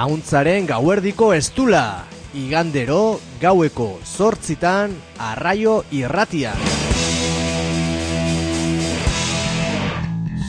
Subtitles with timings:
[0.00, 6.56] Auntzaren gauerdiko estula, igandero gaueko zortzitan arraio irratian.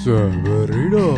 [0.05, 1.09] Zaberriro!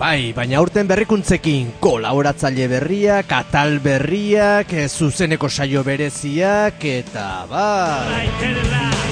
[0.00, 9.11] Bai, baina aurten berrikuntzekin kolaboratzaile berriak, atal berriak, zuzeneko saio bereziak, eta bai...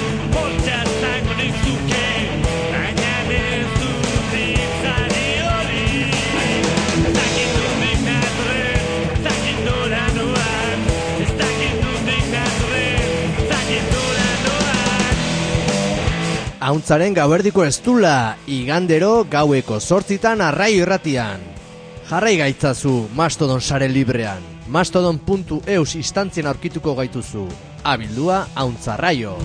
[16.61, 21.41] Auntzaren gauerdiko estula, igandero gaueko zortzitan arraio irratian.
[22.11, 24.45] Jarrai gaitzazu Mastodon sare librean.
[24.69, 27.49] Mastodon.eus instantzien aurkituko gaituzu.
[27.81, 29.39] Abildua Auntzarraio.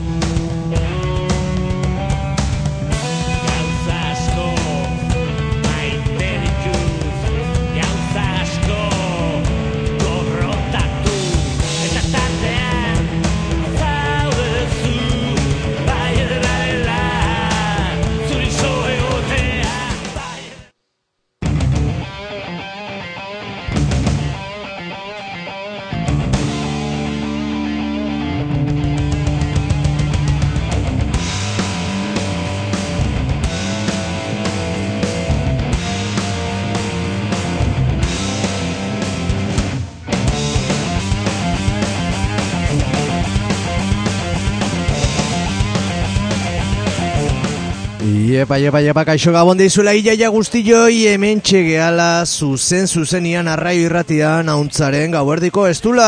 [48.47, 55.11] Iepa, iepa, iepa, kaixo gabon deizula iaia guztioi hemen txegeala zuzen zuzenian arraio irratian Auntzaren
[55.11, 56.07] gauerdiko estula.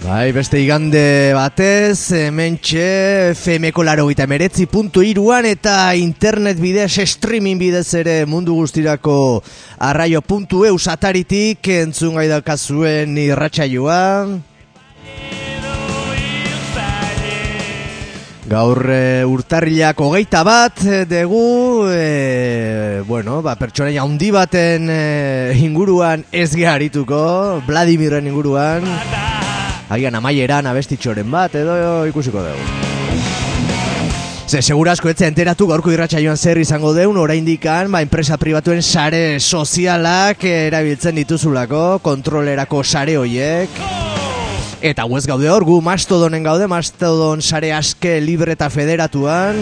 [0.00, 7.60] Bai, beste igande batez, hementxe FMko laro gita meretzi puntu iruan eta internet bidez, streaming
[7.60, 9.44] bidez ere mundu guztirako
[9.76, 13.12] arraio puntu eus ataritik entzun gai daukazuen
[18.46, 25.00] Gaur e, urtarrilak hogeita bat e, dugu, e, bueno, ba, pertsonaia handi baten e,
[25.66, 28.86] inguruan ez geharituko, Vladimirren inguruan,
[29.90, 32.86] agian amaieran abestitxoren bat edo ikusiko dugu.
[34.46, 40.46] Ze, segurasko etze enteratu gaurko irratsaioan zer izango deun, oraindikan, ba, enpresa pribatuen sare sozialak
[40.46, 44.05] eh, erabiltzen dituzulako, kontrolerako sare hoiek.
[44.84, 49.56] Eta huez gaude hor, gu Mastodonen gaude, Mastodon sare aske libre eta federatuan.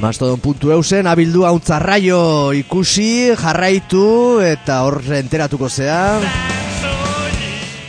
[0.00, 4.04] Mastodon.eusen abildu hauntzarraio ikusi, jarraitu
[4.44, 6.20] eta hor enteratuko zea.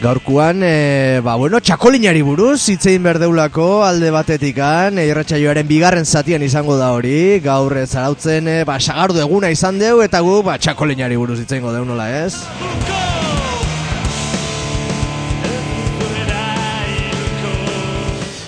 [0.01, 6.79] Gaurkuan, e, ba, bueno, txakolinari buruz, hitzein berdeulako alde batetikan, e, irratsaioaren bigarren zatian izango
[6.79, 11.37] da hori, gaur zarautzen, e, ba, sagardu eguna izan deu, eta gu, ba, txakolinari buruz
[11.43, 12.33] hitzein deu nola ez?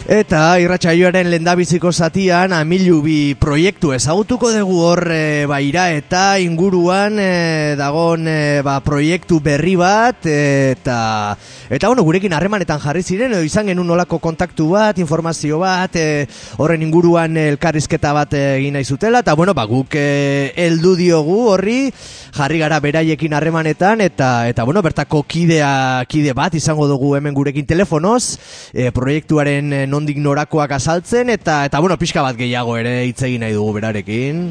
[0.04, 7.76] Eta irratsaioaren lendabiziko zatian amilubi proiektu ezagutuko dugu hor e, ba, ira eta inguruan e,
[7.80, 11.38] dagon e, ba, proiektu berri bat eta
[11.72, 16.28] eta bueno, gurekin harremanetan jarri ziren edo izan genuen nolako kontaktu bat, informazio bat, e,
[16.60, 21.94] horren inguruan elkarrizketa bat egin nahi zutela eta bueno, ba, guk e, heldu diogu horri
[22.36, 27.72] jarri gara beraiekin harremanetan eta eta bueno, bertako kidea kide bat izango dugu hemen gurekin
[27.72, 28.36] telefonoz,
[28.76, 33.46] e, proiektuaren e, nondik norakoak azaltzen eta eta bueno, pixka bat gehiago ere hitz egin
[33.46, 34.48] nahi dugu berarekin.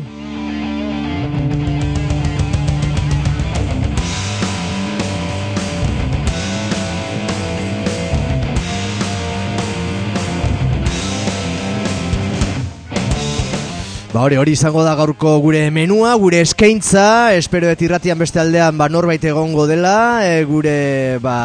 [14.12, 18.76] Ba hori, hori izango da gaurko gure menua, gure eskaintza, espero et irratian beste aldean
[18.76, 21.38] ba norbait egongo dela, e, gure ba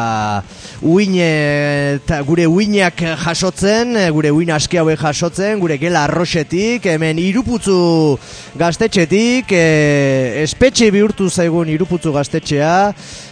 [0.82, 8.18] uine, ta, gure uinak jasotzen, gure uin aski hauek jasotzen, gure gela arroxetik, hemen iruputzu
[8.58, 12.76] gaztetxetik, e, espetxe bihurtu zaigun iruputzu gaztetxea,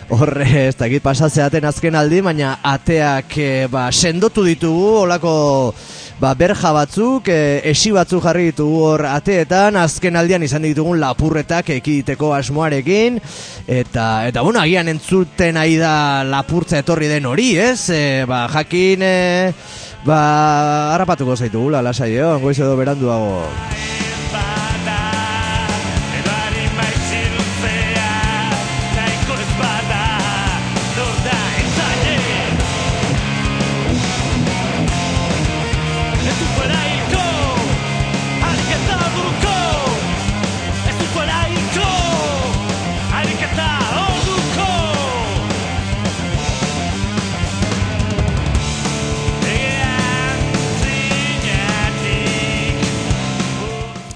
[0.06, 5.32] Horre, ez dakit pasatzeaten azken aldi, baina ateak e, ba, sendotu ditugu, olako
[6.20, 11.68] ba, berja batzuk, e, esi batzuk jarri ditugu hor ateetan, azken aldian izan ditugun lapurretak
[11.74, 13.18] ekiditeko asmoarekin,
[13.66, 17.90] eta, eta bueno, agian entzuten ari da lapurtza etorri den hori, ez?
[17.90, 19.52] E, ba, jakin, e,
[20.04, 22.32] ba, harrapatuko zaitugula, lasai, eh?
[22.40, 23.44] goiz edo beranduago.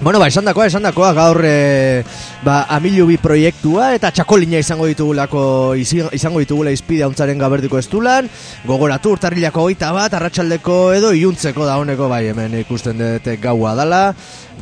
[0.00, 2.00] Bueno, ba, esan dakoa, esan dakoa, gaur e,
[2.40, 8.30] ba, amilu bi proiektua eta txakolina izango ditugulako izango ditugula izpide hauntzaren gaberdiko estulan.
[8.64, 14.02] Gogoratu urtarrilako goita bat, arratsaldeko edo iluntzeko da honeko bai hemen ikusten dut gaua dala.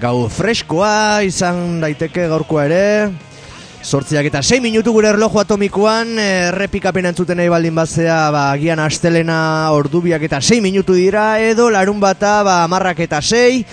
[0.02, 2.82] Gau freskoa izan daiteke gaurkoa ere
[3.82, 9.70] Sortziak eta 6 minutu gure erloju atomikoan, errepikapen entzuten nahi baldin bazea, ba, agian astelena
[9.72, 13.64] ordubiak eta 6 minutu dira, edo larun bata, ba, amarrak eta 6,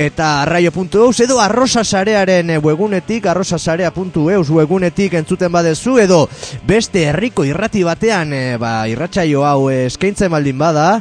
[0.00, 6.22] eta arraio.eus, edo arrosasarearen webunetik, arrosasarea.eus webunetik entzuten badezu, edo
[6.66, 10.94] beste herriko irrati batean, e, ba, irratsaio hau eskaintzen baldin bada,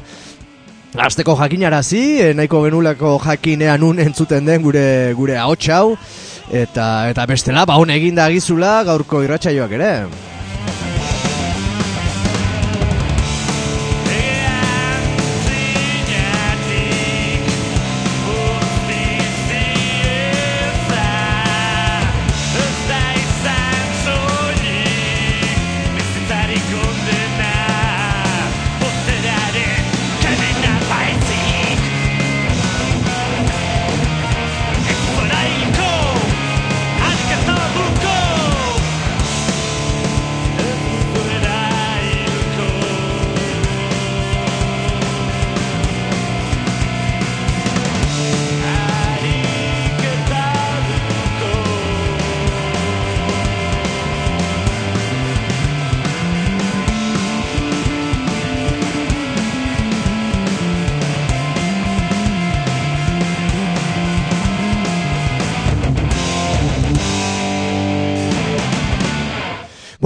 [0.89, 5.94] Azteko jakinarazi, eh, nahiko genulako jakinean un entzuten den gure gure ahots hau
[6.50, 9.94] eta eta bestela ba hon eginda gizula gaurko irratsaioak ere.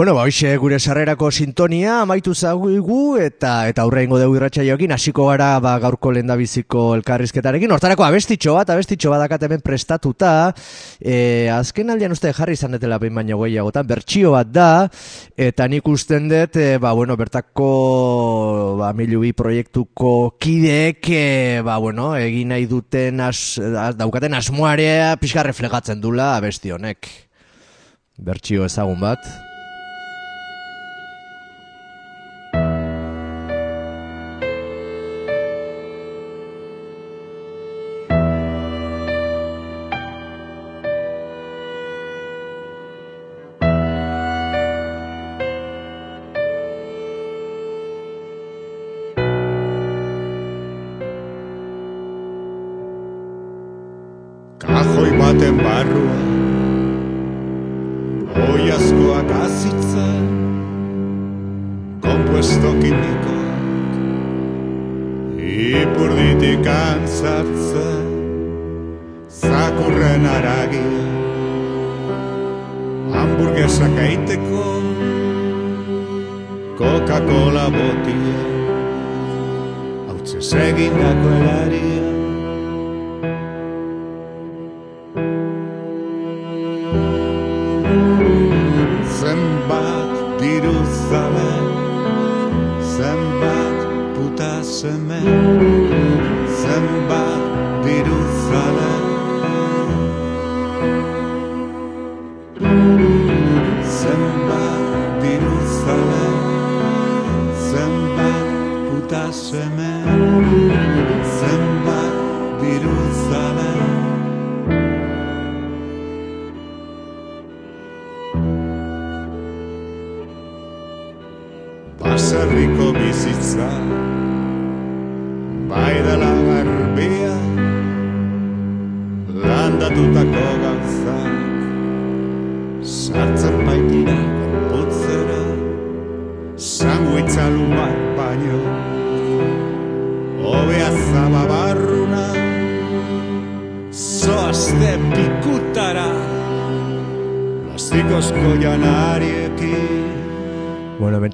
[0.03, 5.61] Bueno, ba hoxe gure sarrerako sintonia amaitu zaguigu eta eta aurrengo dugu irratsaioekin hasiko gara
[5.63, 7.71] ba gaurko lendabiziko elkarrizketarekin.
[7.71, 10.31] Hortarako abestitxo bat, abestitxo badakat hemen prestatuta.
[10.99, 14.65] E, azken aldean uste jarri izan detela behin baino gehiagotan, bertsio bat da
[15.39, 22.11] eta nik usten dut e, ba bueno, bertako ba milubi proiektuko kideek e, ba bueno,
[22.19, 23.55] egin nahi duten as,
[23.95, 27.07] daukaten asmoarea pixka reflegatzen dula abesti honek.
[28.19, 29.52] Bertsio ezagun bat.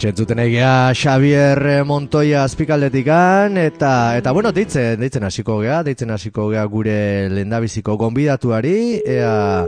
[0.10, 6.66] Entzuten egia Xavier Montoya azpikaldetikan eta eta bueno, deitzen, deitzen hasiko gea, deitzen hasiko gea
[6.72, 9.66] gure lendabiziko gonbidatuari, ea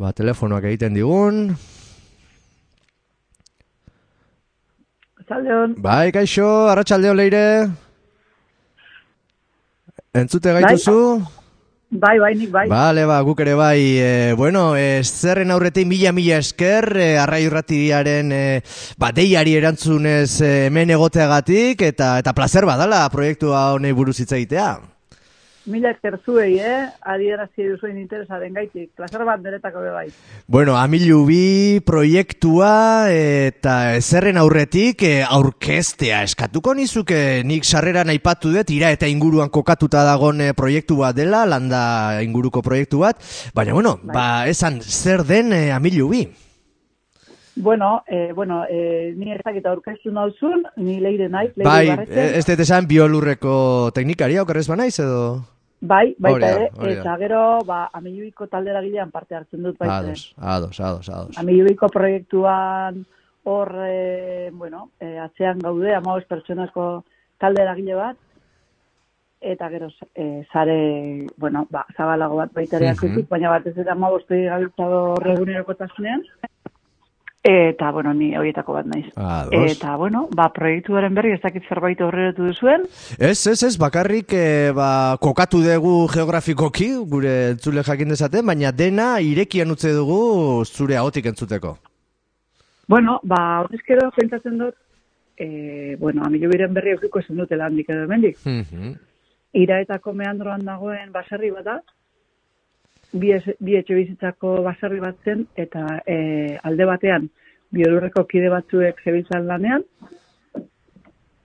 [0.00, 1.46] ba telefonoak egiten digun.
[5.24, 7.44] Zaldeon, Bai, kaixo, arratsaldeo leire.
[10.14, 10.98] Entzute gaituzu?
[11.20, 11.43] bai,
[12.00, 12.68] bai, nik bai.
[12.68, 18.32] Bale, ba, guk ere bai, e, bueno, e, zerren aurretik mila-mila esker, e, arrai urratiaren
[18.32, 18.44] e,
[18.98, 24.93] ba, deiari erantzunez hemen egoteagatik, eta eta placer badala proiektua honei buruz hitz egitea.
[25.66, 26.84] Mila esker zuei, eh?
[27.00, 28.90] Adierazi duzuen interesaren gaitik.
[28.96, 30.06] Plazer bat beretako be bai.
[30.46, 38.70] Bueno, Amilu bi proiektua eta zerren aurretik eh, aurkeztea eskatuko nizuke nik sarreran aipatu dut
[38.74, 43.20] ira eta inguruan kokatuta dagon eh, proiektu bat dela, landa inguruko proiektu bat,
[43.54, 46.26] baina bueno, ba esan zer den eh, Amilu bi?
[47.56, 52.42] Bueno, eh, bueno, eh, ni ez dakit aurkeztu nauzun, ni leire naiz, leire Bai, ez
[52.48, 55.53] dut esan biolurreko teknikaria, okerrez banaiz edo?
[55.84, 59.98] Bai, baita ere, eta gero, ba, amiluiko taldera gilean parte hartzen dut baita.
[60.00, 61.38] Ados, ados, ados, ados.
[61.38, 63.04] Amiluiko proiektuan
[63.44, 66.86] hor, e, bueno, e, atzean gaude, amagoz pertsonako
[67.38, 68.16] talde eragile bat,
[69.44, 74.24] eta gero e, zare, bueno, ba, zabalago bat baita ere mm baina batez ere amagoz
[74.28, 76.24] gabiltza hor egunerokotasunean,
[77.44, 79.04] eta, bueno, ni horietako bat naiz.
[79.20, 79.60] Ados.
[79.68, 82.86] Eta, bueno, ba, proiektuaren berri ez dakit zerbait horretu duzuen,
[83.18, 89.20] Ez, ez, ez, bakarrik e, ba, kokatu dugu geografikoki, gure entzule jakin dezaten, baina dena
[89.20, 91.76] irekian utze dugu zure ahotik entzuteko.
[92.88, 94.74] Bueno, ba, horrezkero pentsatzen dut,
[95.36, 98.38] e, bueno, amilu biren berri eukiko esan dutela handik edo hemendik.
[98.44, 98.94] Mhm.
[99.54, 101.76] Iraetako meandroan dagoen baserri bat da,
[103.14, 107.28] bi, es- bi etxe bizitzako baserri bat zen, eta e, alde batean
[107.74, 109.82] biolurreko kide batzuek zebiltzan lanean,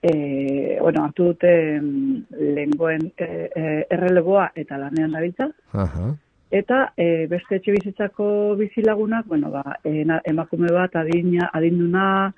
[0.02, 2.22] e, bueno, hartu dute mm,
[2.56, 3.24] lehengoen e,
[3.54, 6.10] e, erreleboa eta lanean dabiltza, Aha.
[6.50, 12.32] Eta e, beste etxe bizitzako bizilagunak, bueno, ba, ena- emakume bat adina, adinduna,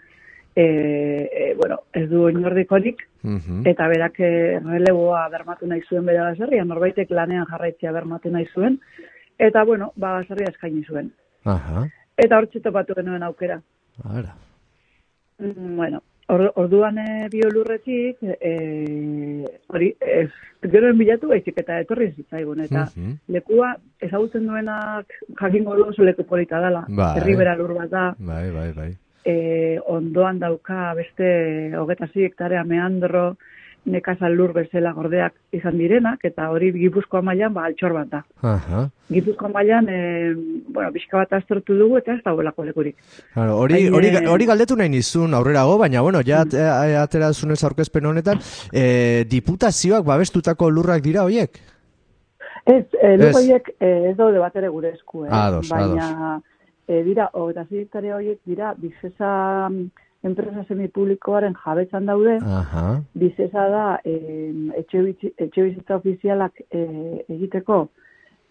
[0.55, 3.63] e, e, bueno, ez du oinordikorik, Mhm.
[3.71, 8.77] eta berak e, releboa bermatu nahi zuen bere baserria, norbaitek lanean jarraitzea bermatu nahi zuen,
[9.49, 11.11] eta, bueno, ba, baserria eskaini zuen.
[11.45, 11.85] Aha.
[12.17, 13.61] Eta hor txetopatu genuen aukera.
[14.05, 14.35] Ara.
[15.39, 18.53] Mm, Bueno, or, orduan e, biolurretik, e,
[19.69, 20.29] hori, ez,
[20.71, 23.17] gero bilatu baizik eta etorri zitzaigun, eta Mhm.
[23.35, 25.07] lekua ezagutzen duenak
[25.41, 26.85] jakingo du oso leku polita dela.
[26.89, 27.17] Bai.
[27.19, 28.91] Herribera lur bat da, Bai, bai, bai.
[29.25, 33.37] e, ondoan dauka beste hogeta hektarea meandro,
[33.85, 38.21] nekazal lur bezala gordeak izan direnak, eta hori Gipuzkoa mailan ba, altxor bat da.
[38.47, 38.85] Aha.
[39.11, 39.99] Gipuzkoa mailan, e,
[40.69, 42.97] bueno, pixka bat aztertu dugu eta ez dagoelako lekurik.
[43.35, 47.03] Claro, hori, hori, hori galdetu nahi nizun aurrerago, baina bueno, ja mm.
[47.03, 48.39] atera zunez aurkezpen honetan,
[48.73, 51.59] e, diputazioak babestutako lurrak dira hoiek?
[52.65, 53.19] Ez, e, Ez.
[53.19, 55.35] lur horiek e, ez daude bat ere gure esku, eh?
[55.35, 56.39] Ados, baina
[56.87, 59.69] e, dira, hogeta hektarea horiek dira, bizesa
[60.23, 63.01] enpresa semipublikoaren jabetzan daude, Aha.
[63.15, 65.03] bizesa da em, etxe,
[65.63, 67.89] bizitza ofizialak e, egiteko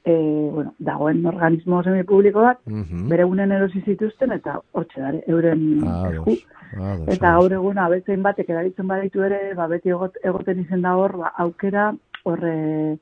[0.04, 0.14] e,
[0.52, 3.08] bueno, dagoen organismo semipubliko bat, Mhm.
[3.10, 6.32] bere gunen erosi zituzten eta hortxe dare, euren esku.
[6.32, 6.46] Ados.
[6.74, 7.08] Ados.
[7.08, 7.44] Eta ados.
[7.44, 11.34] gaur egun abetzein batek erabiltzen baditu ere, ba, beti egot, egoten izen da hor, ba,
[11.38, 12.98] aukera horre,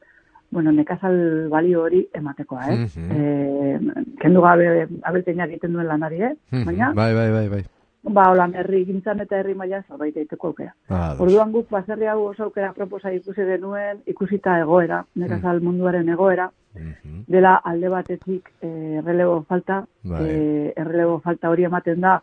[0.52, 2.78] bueno, nekazal balio hori ematekoa, eh?
[2.78, 3.12] Mhm.
[3.12, 3.80] eh
[4.20, 6.34] kendu gabe abelteinak egiten duen lanari, eh?
[6.52, 6.66] Mhm.
[6.66, 7.64] Baina, Bai, bai, bai, bai.
[8.04, 10.74] Ba, holan herri gintzan eta herri maila zerbait egiteko aukera.
[10.90, 11.20] Ados.
[11.26, 17.24] Orduan guk baserri hau oso aukera proposa ikusi genuen, ikusita egoera, nekazal munduaren egoera, Mhm.
[17.28, 20.24] dela alde batetik eh, errelebo falta, Bai.
[20.30, 22.22] eh, errelebo falta hori ematen da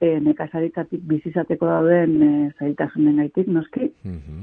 [0.00, 3.92] eh, nekazaritatik bizizateko dauden eh, zailtasunen gaitik, noski.
[4.04, 4.42] Mhm.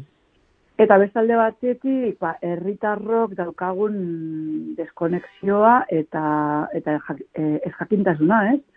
[0.78, 7.00] Eta bestalde batetik, ba, herritarrok daukagun deskonexioa eta eta
[7.34, 8.60] eh, ez jakintasuna, ez?
[8.60, 8.73] Eh,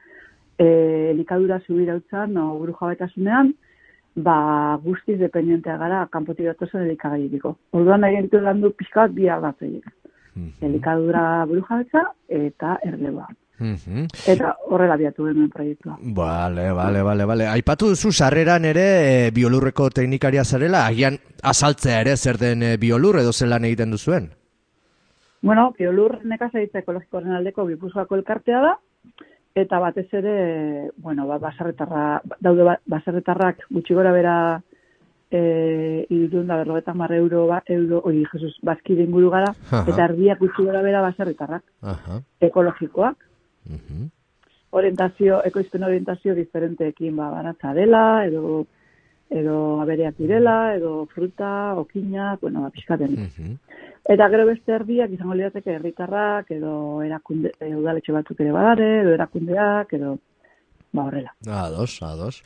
[0.65, 3.55] elikadura zubirautzan o buru jabetasunean,
[4.17, 7.57] ba, guztiz dependentea gara kanpotik datozen elikagairiko.
[7.77, 9.91] Orduan nahi gentu landu pixka bat bi ardatzoiek.
[10.37, 10.53] Mhm.
[10.69, 13.29] Elikadura buru jabetza eta erleboa.
[13.59, 14.07] Mhm.
[14.29, 15.97] Eta horrela biatu genuen proiektua.
[16.01, 17.47] Vale, vale, vale, vale.
[17.49, 23.19] Aipatu duzu sarreran ere e, biolurreko teknikaria zarela, agian azaltzea ere zer den e, biolur
[23.21, 24.29] edo zelan egiten duzuen.
[25.41, 28.75] Bueno, biolur nekazaritza ekologikoaren aldeko Gipuzkoako elkartea da,
[29.57, 34.35] eta batez ere, bueno, ba, baserretarra, daude ba, baserretarrak gutxi gora bera
[35.31, 39.87] e, irudun da berrogeta mar euro, ba, euro, oi, Jesus, bazkide inguru gara, Aha.
[39.89, 42.21] eta erdiak gutxi gora bera baserretarrak, Aha.
[42.51, 43.17] ekologikoak,
[43.67, 44.11] Mhm.
[44.77, 48.67] orientazio, ekoizpen orientazio diferenteekin ba, baratza dela, edo
[49.31, 53.13] edo abereak direla, edo fruta, okinak, bueno, ba, pixkaten.
[53.13, 53.57] Mhm.
[54.15, 59.93] Eta gero beste erdiak izango lirateke herritarrak edo erakunde udaletxe batzuk ere badare, edo erakundeak
[59.99, 60.19] edo
[60.93, 61.35] ba horrela.
[61.47, 62.43] Ados, ados.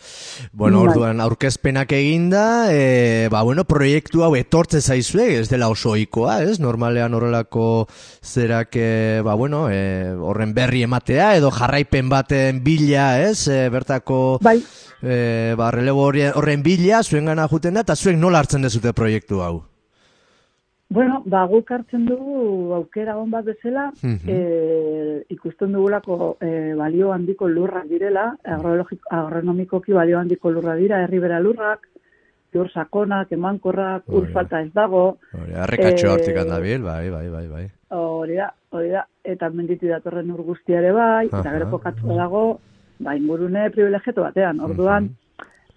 [0.52, 0.88] Bueno, Bai.
[0.88, 6.58] orduan aurkezpenak eginda, e, ba, bueno, proiektu hau etortze zaizue, ez dela oso ohikoa, ez?
[6.60, 7.86] Normalean horrelako
[8.22, 13.46] zerak, e, ba, bueno, e, horren berri ematea, edo jarraipen baten bila, ez?
[13.48, 14.58] E, bertako, Bai,
[15.02, 19.42] e, ba, relebo horren bila, zuen gana juten da, eta zuek nola hartzen dezute proiektu
[19.46, 19.60] hau?
[20.90, 24.26] Bueno, ba, guk hartzen dugu aukera on bat bezala, Mhm.
[24.26, 28.36] e, ikusten dugulako e, balio handiko lurrak direla,
[29.10, 31.86] agronomikoki balio handiko lurra dira, herribera lurrak,
[32.52, 34.32] lur sakonak, emankorrak, ur da.
[34.32, 37.68] falta ez dago, Hori, arrekatxo Eh, hortik handabil, bai, bai, bai, bai.
[37.90, 41.52] hori da, hori da, eta menditi datorren ur guztiare bai, eta Aha.
[41.52, 42.60] gero kokatua dago,
[42.98, 45.14] ba, ingurune privilegieto batean, orduan, Mhm.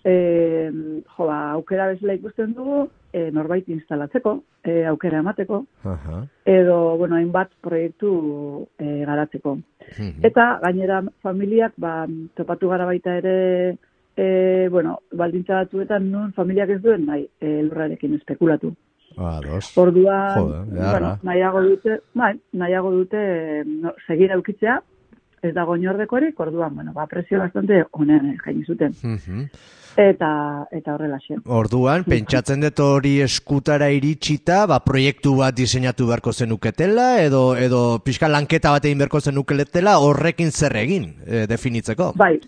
[0.05, 0.72] e,
[1.17, 6.24] jo, ba, aukera bezala ikusten dugu, e, norbait instalatzeko, e, aukera emateko, Aha.
[6.50, 9.55] edo, bueno, hainbat proiektu e, garatzeko.
[9.98, 10.24] Mhm.
[10.25, 13.77] Eta gainera familiak, ba, topatu gara baita ere,
[14.17, 18.74] e, bueno, baldintza batzuetan nun familiak ez duen nahi e, lurrarekin espekulatu.
[19.15, 19.77] Ados.
[19.77, 24.79] Orduan, Joder, bueno, nahiago dute, bai, nahiago dute no, segir aukitzea,
[25.43, 28.93] ez dago inordekorik, orduan, bueno, ba, presio bastante honen jaini zuten.
[29.03, 29.47] Mhm.
[29.95, 31.35] Eta, eta horrela xe.
[31.45, 38.27] Orduan, pentsatzen dut hori eskutara iritsita, ba, proiektu bat diseinatu beharko zenuketela, edo, edo pixka
[38.31, 42.13] lanketa bat egin beharko zenuketela, horrekin zer egin, e, definitzeko.
[42.15, 42.39] Bai,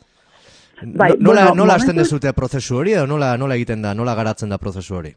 [0.82, 3.94] bai, No- nola, bueno, nola hasten momentuz- dezute prozesu hori, edo nola, nola egiten da,
[3.94, 5.14] nola garatzen da prozesu hori?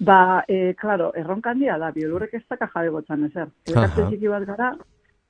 [0.00, 3.48] Ba, e, claro, erronka handia da, biolurrek ez daka jabe gotzan ezer.
[3.76, 4.08] Aha.
[4.10, 4.72] txiki bat gara,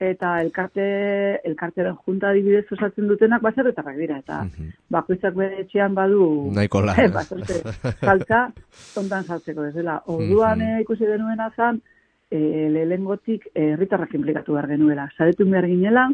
[0.01, 4.69] eta elkarte, elkarteren junta adibidez osatzen dutenak baserretarrak dira, eta Mhm.
[4.91, 6.51] bakoitzak bere etxean badu...
[6.55, 7.13] Nahiko la, Eh, ez?
[7.13, 8.53] baserre, saltza,
[8.97, 10.03] ontan saltzeko ez dela.
[10.07, 10.69] Orduan Mhm.
[10.79, 11.81] eh, ikusi genuena zan,
[12.31, 12.39] e,
[12.87, 15.09] lehengotik herritarrak implikatu behar genuela.
[15.17, 16.09] Saretu behar ginela,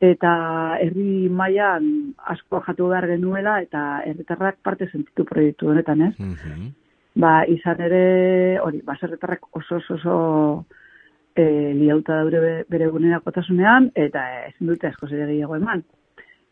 [0.00, 6.14] eta herri mailan asko jatu behar genuela, eta herritarrak parte sentitu proiektu honetan, ez?
[6.18, 6.70] Mhm.
[7.14, 10.66] ba, izan ere, hori, baserretarrak oso oso oso
[11.34, 15.84] e, liauta daure be- bere gunerakotasunean, eta ezin dute asko zere gehiago eman.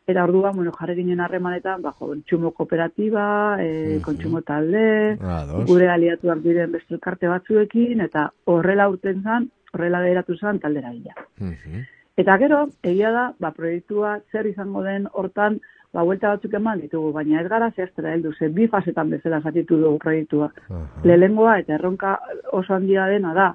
[0.07, 4.03] Eta orduan, bueno, jarri ginen harremanetan, ba, kontsumo kooperatiba, e, Mhm.
[4.03, 5.66] kontsumo talde, Ados.
[5.66, 11.14] gure aliatuak diren beste elkarte batzuekin, eta horrela urten zan, horrela geratu zan taldera gila.
[11.38, 11.85] Mhm.
[12.16, 15.61] Eta gero, egia da, ba, proiektua zer izango den hortan,
[15.93, 19.77] ba, buelta batzuk eman ditugu, baina ez gara zehaztera heldu, ze bi fasetan bezala zatitu
[19.77, 20.51] dugu proiektua.
[20.71, 21.01] Aha.
[21.05, 22.19] Lehenengoa eta erronka
[22.53, 23.55] oso handia dena da,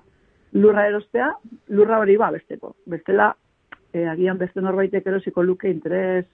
[0.55, 1.29] lurra erostea,
[1.75, 2.75] lurra hori ba besteko.
[2.87, 3.33] Bestela,
[3.93, 6.25] e, agian beste norbaitek erosiko luke interes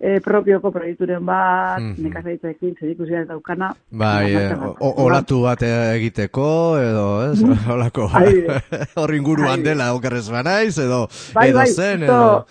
[0.00, 2.02] e, propioko proiekturen bat, Mhm.
[2.02, 3.72] nekazaritzaekin zerikusia ez daukana.
[3.90, 4.76] Bai, jartzeko.
[5.04, 6.48] olatu bat egiteko,
[6.82, 7.38] edo, ez?
[7.76, 8.62] Olako, Adibidez.
[9.00, 12.46] hor inguruan dela okerrez banaiz, edo, Bai, edo bai, zen, edo...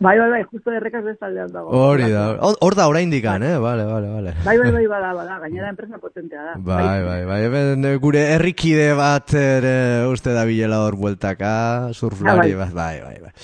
[0.00, 1.68] Bai, bai, bai, justo errekaz bestaldean dago.
[1.76, 2.22] Hori da,
[2.64, 3.58] hor da oraindik gan, eh?
[3.60, 4.30] Vale, vale, vale.
[4.46, 6.54] Bai, bai, bai, bada, bada, gainera enpresa potentea da.
[6.56, 9.74] Bai, bai, bai, hemen eh, gure herrikide bat ere
[10.08, 11.52] uste da bilela hor bueltaka,
[11.92, 13.34] surflari Ah, bat, bai, bai, bai.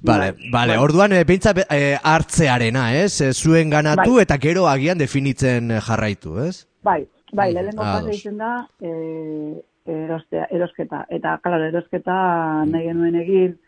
[0.00, 0.80] Vale, Bai, vale, bai.
[0.86, 3.20] orduan e, beintza e, hartzearena, ez?
[3.20, 4.24] E, zuen ganatu Bai.
[4.24, 6.64] eta gero agian definitzen eh, jarraitu, ez?
[6.82, 7.02] Bai,
[7.36, 8.00] bai, Mm, lehenengo ados.
[8.08, 11.04] fase izan da e, erostea, erosketa.
[11.12, 13.58] Eta, klaro, erosketa nahi genuen egin,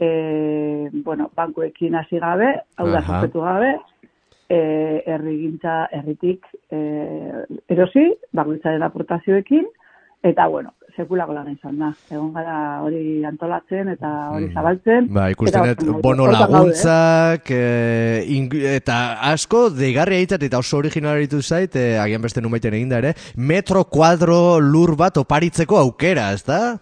[0.00, 3.74] e, bueno, bankuekin hasi gabe, hau da, sospetu gabe,
[4.48, 6.78] e, herrigintza, herritik e,
[7.68, 9.66] erosi, bakoitzaren aportazioekin,
[10.22, 11.92] eta, bueno, sekulako lan izan da.
[12.10, 14.54] Egon gara hori antolatzen eta hori Mm.
[14.54, 15.06] zabaltzen.
[15.14, 16.32] Ba, ikusten dut, bono eh?
[16.32, 22.74] laguntzak, e, ing- eta asko, deigarri egiten eta oso originalitu zait, e, agian beste numaiten
[22.74, 26.78] eginda ere, metro kuadro lur bat oparitzeko aukera, ez da?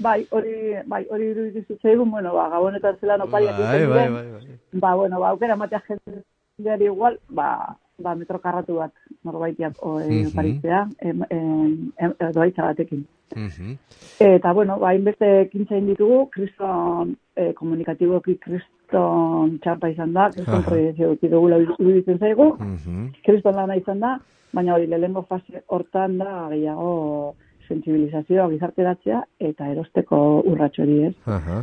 [0.00, 0.52] Bai, hori,
[0.88, 4.58] bai, hori iruditu zitzaigun, bueno, ba, gabonetan zelan opariak Bai, bai, bai, bai.
[4.80, 8.92] ba, bueno, ba, aukera matea jendeari igual, ba, ba, metro karratu bat
[9.24, 10.28] norbaitiak o, e, Mhm.
[10.32, 13.04] oparitzea, em, em, em, doaitza batekin.
[13.36, 13.76] Mhm.
[14.20, 20.64] Eta, bueno, ba, inbeste ekintza egin ditugu, kriston e, komunikatiboki kriston txarpa izan da, kriston
[20.64, 23.06] proiezio dugula iruditzen zaigu, Mhm.
[23.24, 24.18] kriston lana izan da,
[24.52, 27.34] baina hori lehenengo fase hortan da gehiago
[27.70, 31.14] sensibilizazioa, gizarteratzea eta erosteko urratxo hori, ez?
[31.30, 31.62] Aha.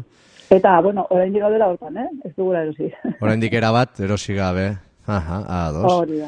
[0.49, 2.09] Eta, bueno, orain gaudela hortan, eh?
[2.25, 2.87] Ez dugula erosi.
[3.23, 4.69] Oraindik era bat, erosi gabe.
[5.07, 5.87] Aha, ados.
[5.87, 6.27] Hori da.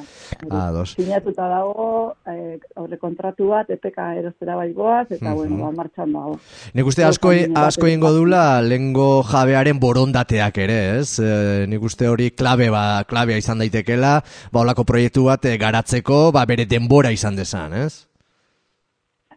[0.55, 0.93] Ados.
[0.95, 5.35] Sinatuta dago, eh, aurre kontratu bat, EPK erostera baigoaz, eta, Mhm.
[5.35, 6.37] bueno, ba, martxan dago.
[6.73, 11.19] Nik uste asko, asko ingo dula lengo jabearen borondateak ere, ez?
[11.19, 16.31] E, nik uste hori klabe ba, klabea izan daitekela, ba olako proiektu bat e, garatzeko,
[16.31, 18.05] ba bere denbora izan dezan, ez?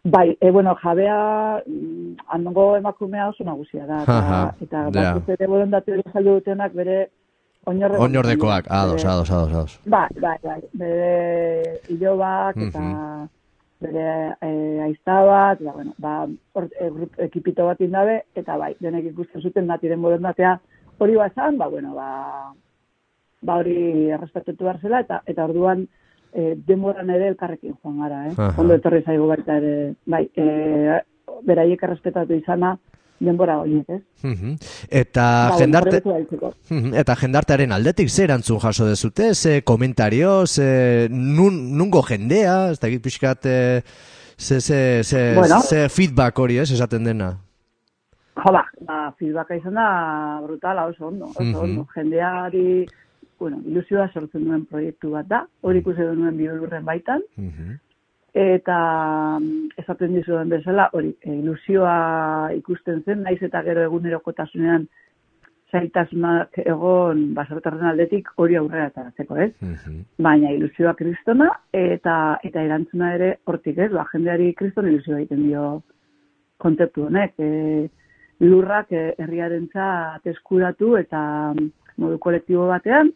[0.05, 4.01] Bai, e, bueno, jabea, mm, hango emakumea oso nagusia da.
[4.03, 5.13] Eta, Aha, eta ja.
[5.13, 6.97] batuz ere borondate hori saldu dutenak bere
[7.65, 7.97] oinorre.
[8.03, 9.79] Oinordekoak, ados, ados, ados, ados.
[9.85, 10.59] Bai, bai, bai.
[10.73, 13.29] Bere ilobak eta Mhm.
[13.79, 19.05] bere e, aiztabak, eta, bueno, ba, hor, e, grup, ekipito bat indabe, eta bai, denek
[19.05, 20.59] ikusten zuten natiren borondatea
[20.97, 22.51] hori bazan, ba, bueno, ba,
[23.41, 25.87] ba hori errespetatu behar zela, eta, eta orduan
[26.35, 28.33] e, denboran ere elkarrekin joan gara, eh?
[28.37, 28.53] Aha.
[28.61, 30.99] Ondo etorri zaigu baita ere, bai, e,
[31.45, 32.77] beraiek errespetatu izana
[33.23, 34.01] denbora horiek, ez?
[34.23, 34.55] Mhm.
[34.89, 36.01] Eta Ba, jendarte...
[36.99, 42.87] Eta jendartearen aldetik ze erantzun jaso dezute, ze komentario, ze nun, nungo jendea, ez da
[42.87, 43.81] pixkat, eh,
[44.37, 45.61] ze, ze, ze, Bueno.
[45.61, 47.37] ze feedback hori, ez, esaten dena.
[48.35, 51.55] Jo, ba, ba, feedbacka izan da brutala oso ondo, oso Mhm.
[51.55, 51.87] ondo.
[51.95, 52.85] Jendeari,
[53.43, 57.75] bueno, ilusioa sortzen duen proiektu bat da, hori ikusi duen bidurren baitan, Mhm.
[58.33, 58.77] eta
[59.39, 64.87] mm, esaten dizuen bezala, hori, e, ilusioa ikusten zen, naiz eta gero egunerokotasunean
[65.73, 69.51] zaitasunak egon baserritarren aldetik hori aurrera ateratzeko, ez?
[69.61, 69.99] Mhm.
[70.21, 73.91] Baina ilusioa kristona eta eta erantzuna ere hortik, ez?
[73.91, 75.81] Ba, jendeari kriston ilusioa egiten dio
[76.61, 77.33] kontzeptu honek.
[77.37, 77.89] E,
[78.43, 81.69] lurrak e, herriarentzat eskuratu eta mm,
[82.01, 83.11] modu kolektibo batean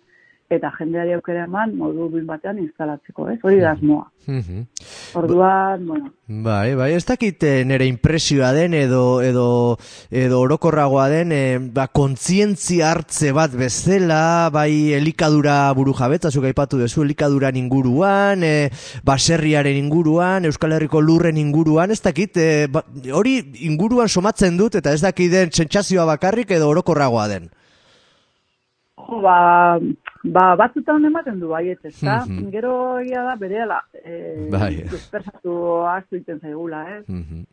[0.49, 3.39] eta jendeari aukera eman modu duin batean instalatzeko, ez?
[3.43, 4.05] Hori da asmoa.
[4.27, 4.63] Mhm.
[5.15, 9.77] Orduan, bueno, Bai, bai, ez dakit eh, nere impresioa den edo edo
[10.11, 16.81] edo orokorragoa den eh, ba, kontzientzia hartze bat bezala, bai elikadura buru jabetza, zuk aipatu
[16.81, 18.67] duzu elikaduran inguruan, eh,
[19.07, 22.83] baserriaren inguruan, Euskal Herriko lurren inguruan, ez dakit, eh, ba,
[23.15, 27.49] hori inguruan somatzen dut eta ez dakit den sentsazioa bakarrik edo orokorragoa den.
[29.07, 29.79] jo, ba,
[30.33, 32.23] ba batzutan ematen du baiet, ezta?
[32.25, 32.49] Mhm.
[32.51, 34.83] Gero egia da berehala, eh, Bai.
[34.91, 37.05] dispersatu ahaztu egiten zaigula, ez?
[37.07, 37.45] Mhm.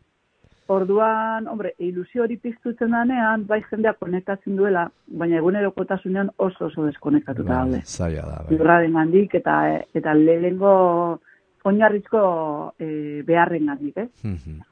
[0.67, 7.53] Orduan, hombre, ilusio hori piztutzen danean, bai jendea konektatzen duela, baina egunerokotasunean oso oso deskonektatuta
[7.53, 7.81] daude.
[7.85, 8.57] Zaila da, bai.
[8.57, 9.59] Lurraren gandik eta,
[9.93, 11.19] eta lehengo
[11.65, 12.21] oinarrizko
[12.79, 14.07] e, beharren gandik, eh?
[14.23, 14.63] Mhm.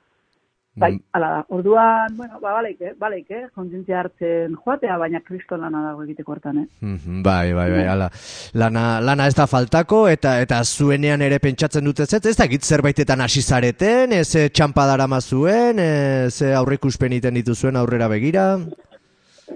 [0.76, 1.46] Bai, ala da.
[1.54, 6.68] Orduan, bueno, ba, baleike, baleike, kontzientzia hartzen joatea, baina kristo lana dago egiteko hortan, eh?
[6.82, 8.08] Mhm, Bai, bai, bai, ala.
[8.54, 13.22] Lana, lana ez da faltako, eta eta zuenean ere pentsatzen dute ez, ez dakit zerbaitetan
[13.22, 18.58] hasi zareten, ez eh, txampa darama zuen, ez aurreikuspen iten dituzuen aurrera begira.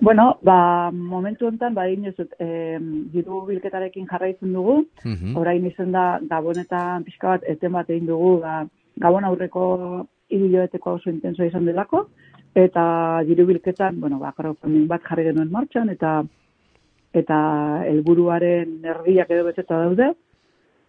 [0.02, 2.78] Bueno, ba, momentu honetan, ba, dut, eh,
[3.14, 5.36] diru bilketarekin jarraitzen dugu, Mhm.
[5.36, 11.10] orain izen da Gabonetan pixka bat eten bat egin dugu, ba, Gabon aurreko hiruilabeteko oso
[11.10, 12.08] intenso izan delako,
[12.58, 12.84] eta
[13.28, 16.22] diru bilketan, bueno, ba, crowdfunding bat jarri genuen martxan, eta
[17.18, 17.38] eta
[17.88, 20.12] helburuaren erdiak edo beteta daude,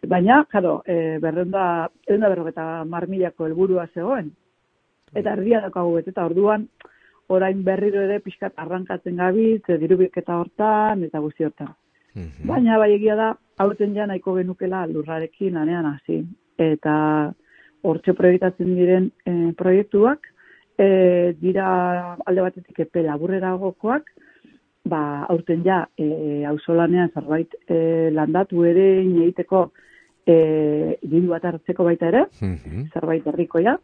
[0.09, 4.31] baina, jaro, e, berrenda, berrenda berrogeta marmilako helburua zegoen,
[5.15, 6.69] eta erdia daukagu beteta, orduan,
[7.29, 11.75] orain berriro ere pixkat arrankatzen gabiz, e, diru bilketa hortan, eta guzti hortan.
[12.15, 12.49] Mhm.
[12.49, 16.23] Baina bai egia da, aurten ja nahiko genukela lurrarekin lanean hasi.
[16.59, 16.95] Eta
[17.83, 20.27] hortxe proiektatzen diren e, proiektuak,
[20.79, 24.11] e, dira alde batetik epe laburreragokoak,
[24.89, 29.69] ba, aurten ja, e, auzolanean zerbait e, landatu ere egiteko
[30.27, 32.89] e, diru bat hartzeko baita ere, Mhm.
[32.95, 33.79] zerbait herrikoia,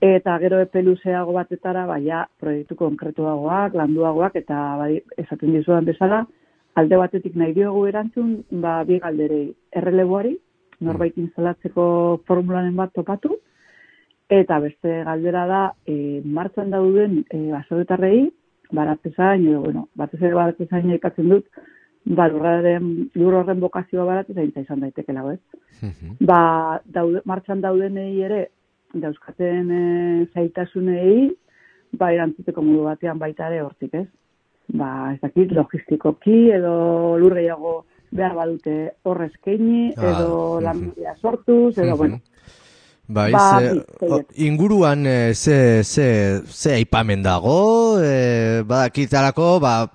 [0.00, 6.26] eta gero epe luzeago batetara, baina proiektu konkretuagoak, landuagoak, eta bai, esaten dizudan bezala,
[6.74, 10.36] alde batetik nahi diogu erantzun, ba, bi galderei, erreleboari,
[10.84, 11.84] norbait instalatzeko
[12.26, 13.36] formulanen bat topatu,
[14.28, 18.28] eta beste galdera da, e, martxan dauden e, basoetarrei,
[18.76, 21.48] baratzezain, edo, bueno, batez ere baratzezain aipatzen dut,
[22.04, 25.40] ba, lurraren, lur horren bokazioa baratzezaintza izan daitekela, ez?
[25.80, 26.14] Mhm.
[26.28, 28.46] ba, daude, martxan daudenei ere,
[28.94, 29.82] dauzkaten e,
[30.34, 31.28] zaitasunei,
[31.98, 34.06] ba, erantzuteko modu batean baita ere hortik, ez?
[34.76, 37.78] Ba, ez dakit, logistikoki edo lurreiago
[38.10, 40.64] behar badute horrezkeini, Ah, edo mhm.
[40.64, 41.96] lanbidea sortuz, edo, Mhm.
[41.98, 42.20] bueno,
[43.10, 49.90] Bai, Ba, ze, o, inguruan eh, ze, ze, ze aipamen dago, e, badakitarako, ba,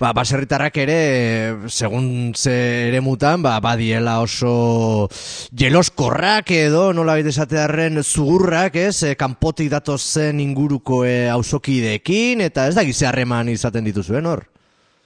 [0.00, 5.06] ba, baserritarrak ere, eh, segun ze ere mutan, ba, badiela oso
[5.54, 12.74] jeloskorrak edo, nola baita esatearen zugurrak, ez, e, kanpotik datozen inguruko e, auzokideekin, eta ez
[12.74, 14.48] da harreman izaten dituzuen hor.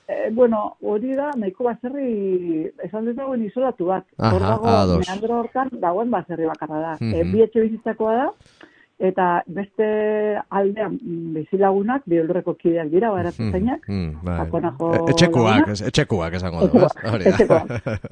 [0.08, 4.04] E, bueno, hori da, nahiko baserri, esan dut dagoen isolatu bat.
[4.18, 5.06] Aha, Hor dago, ados.
[5.08, 6.92] meandro hortan, dagoen baserri bakarra da.
[7.00, 7.32] E, Mhm.
[7.32, 8.26] bi etxe bizitzakoa da,
[9.02, 9.86] eta beste
[10.50, 14.36] aldean mm, bizilagunak, biolurreko kideak dira, baratzen zainak, Mm, bai.
[14.38, 16.88] Sakonako E- etxekuak, ez, etxekuak esango da.
[17.18, 17.62] etxekoa.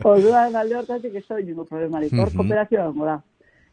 [0.04, 2.12] Orduan alde hortatik ez da inungo problemarik.
[2.12, 2.36] Hor Mhm.
[2.36, 3.20] kooperazioa dago da.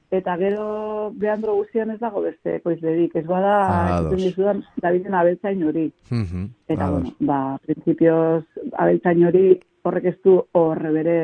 [0.10, 3.15] Eta gero behandro guztian ez dago beste koizlerik.
[3.15, 3.56] Ez bada,
[3.98, 4.13] Ados.
[4.13, 5.91] egiten dizudan, Daviden abeltzain hori.
[6.12, 7.02] Mhm, Eta, ados.
[7.02, 8.43] bueno, ba, prinsipioz,
[8.74, 11.17] abeltzain hori horrek ez du horre bere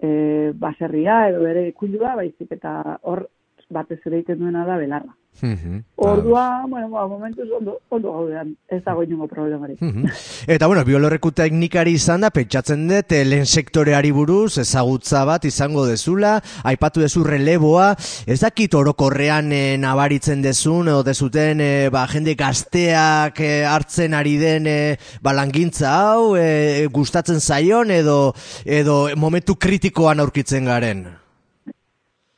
[0.00, 3.28] e, baserria edo bere ikundua, baizik eta hor
[3.70, 5.14] batez ere egiten duena da belarra.
[5.40, 5.82] Mhm.
[5.96, 9.80] Ordua, bueno, ba, momentuz ondo, ondo gaudean, ez dago inungo problemarik.
[9.80, 10.06] Mhm.
[10.48, 15.86] Eta bueno, biolorreku teknikari izan da, pentsatzen dut, eh, lehen sektoreari buruz, ezagutza bat izango
[15.86, 17.94] dezula, aipatu dezu releboa,
[18.26, 24.36] ez dakit orokorrean e, nabaritzen dezun, edo dezuten, e, ba, jende gazteak e, hartzen ari
[24.38, 31.06] den e, ba, langintza hau, e, gustatzen zaion, edo, edo momentu kritikoan aurkitzen garen.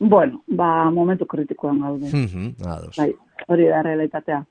[0.01, 2.09] Bueno, ba, momentu kritikoan gaude.
[2.09, 2.97] Mhm, ados.
[2.97, 3.15] Bai,
[3.49, 4.45] hori da realitatea.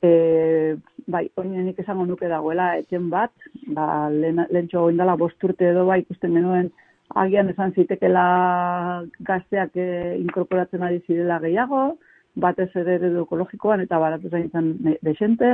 [0.00, 0.76] E,
[1.06, 3.32] bai, hori nik esango nuke dagoela eten bat,
[3.66, 6.70] ba, lehen, lehen indala bost urte edo bai ikusten genuen
[7.14, 11.98] agian esan zitekela gazteak e, inkorporatzen ari zirela gehiago,
[12.36, 15.52] batez ere eredu ekologikoan eta baratu zaintzen desente,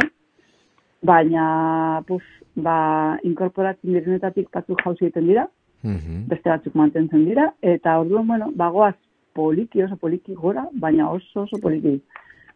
[1.03, 2.22] baina, puf,
[2.57, 5.48] ba, inkorporatzen direnetatik batzuk jauzi egiten dira,
[5.83, 6.26] Mhm.
[6.29, 8.96] beste batzuk mantentzen dira, eta orduan, bueno, bagoaz
[9.34, 12.00] poliki, oso poliki gora, baina oso oso poliki.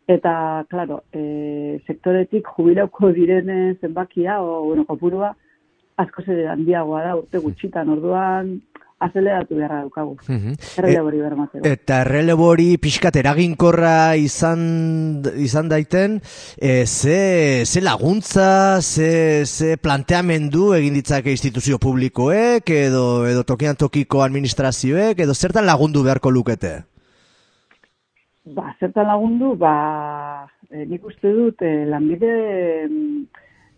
[0.06, 5.32] Eta, claro, e, sektoretik jubilauko direne zenbakia, o, bueno, kopurua,
[5.96, 8.58] asko ere handiagoa da, urte gutxitan, orduan,
[9.06, 10.16] azeleratu beharra daukagu.
[10.28, 10.54] Mhm.
[10.80, 11.66] Errele hori bermatzeko.
[11.68, 16.20] Eta errelebo hori pixkat eraginkorra izan, izan daiten,
[16.58, 24.24] e, ze, ze laguntza, ze, ze planteamendu egin ditzake instituzio publikoek, edo, edo tokian tokiko
[24.24, 26.74] administrazioek, edo zertan lagundu beharko lukete?
[28.44, 29.74] Ba, zertan lagundu, ba,
[30.68, 32.32] e, nik uste dut, e, lanbide
[32.90, 33.33] mm,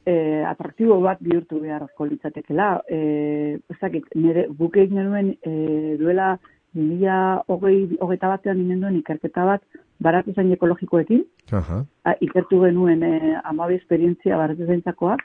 [0.06, 2.82] e, atraktibo bat bihurtu beharko litzatekela.
[2.88, 6.36] E, ez dakit, nire guk egin genuen e, duela
[6.76, 9.62] 2008 batean ginen duen ikerketa bat
[10.02, 11.24] baratu zain ekologikoekin,
[11.56, 11.82] Aha.
[12.04, 15.22] a, ikertu genuen e, amabi esperientzia baratu zaintzakoak,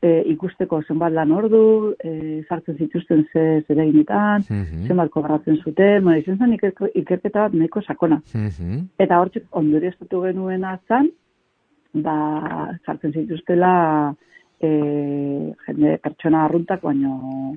[0.00, 4.86] e, ikusteko zenbat lan ordu, e, sartzen zituzten ze zereginetan, Mhm.
[4.88, 8.22] zenbat kobratzen zuten, bueno, izan zen iker- ikerketa bat nahiko sakona.
[8.34, 8.86] Mhm.
[8.98, 11.10] Eta hortzik ondorioztatu genuena zan,
[11.94, 12.16] ba,
[12.86, 14.14] sartzen zituztela
[14.60, 14.70] e,
[15.66, 17.54] jende pertsona arruntak, baino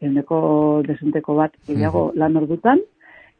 [0.00, 2.80] eundeko desenteko bat gehiago lan ordutan.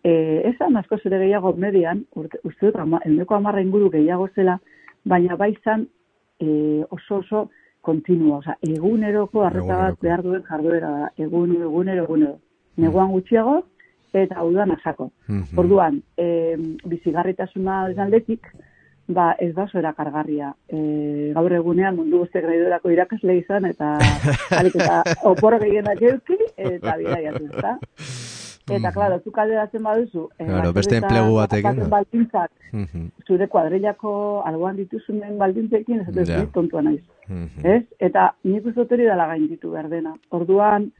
[0.05, 0.13] E,
[0.49, 4.59] esan asko zere gehiago median, urte, uste dut, ama, eundeko amarra inguru gehiago zela,
[5.05, 5.87] baina bai zan
[6.41, 7.49] e, oso oso
[7.81, 12.39] kontinua, oza, eguneroko arreta bat behar duen jarduera da, egunero, egunero, egunero.
[12.81, 13.61] Neguan gutxiago,
[14.17, 15.11] eta udan asako.
[15.61, 16.57] Orduan, e,
[16.89, 18.47] bizigarritasuna aldetik,
[19.15, 20.53] ba, ez da oso erakargarria.
[20.69, 23.97] E, gaur egunean mundu guztiak nahi duelako irakasle izan, eta
[24.61, 27.77] alik eta opor gehienak euki, eta bidaiatu, ezta?
[28.71, 31.71] Eta, klaro, zu kalderatzen baduzu, e, Claro, beste enplegu batekin.
[31.73, 33.09] zapaten baldintzak, Mhm.
[33.27, 36.37] zure kuadrillako alboan dituzunen baldintzekin, ez dut Ja.
[36.39, 36.53] yeah.
[36.53, 37.03] tontua naiz.
[37.29, 37.67] Mhm.
[37.67, 37.85] Ez?
[37.99, 40.15] Eta nik uste dela gainditu behar dena.
[40.31, 40.93] Orduan,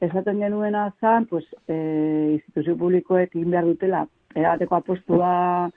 [0.00, 5.70] esaten genuena zan, pues, e, instituzio publikoek egin behar dutela, erabateko apostua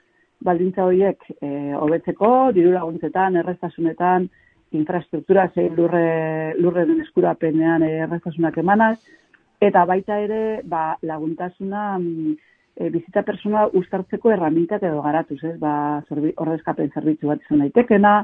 [0.44, 4.28] baldintza horiek e, hobetzeko, diru laguntzetan, erreztasunetan,
[4.76, 8.96] infrastruktura zein lurre, lurren eskurapenean erreztasunak emanaz,
[9.62, 12.32] eta baita ere, ba, laguntasuna mm,
[12.76, 15.58] e, bizita persona ustartzeko erramintak edo garatuz, ez?
[15.60, 15.74] Ba,
[16.08, 18.16] zerbi, ordezkapen zerbitzu bat izan daitekena,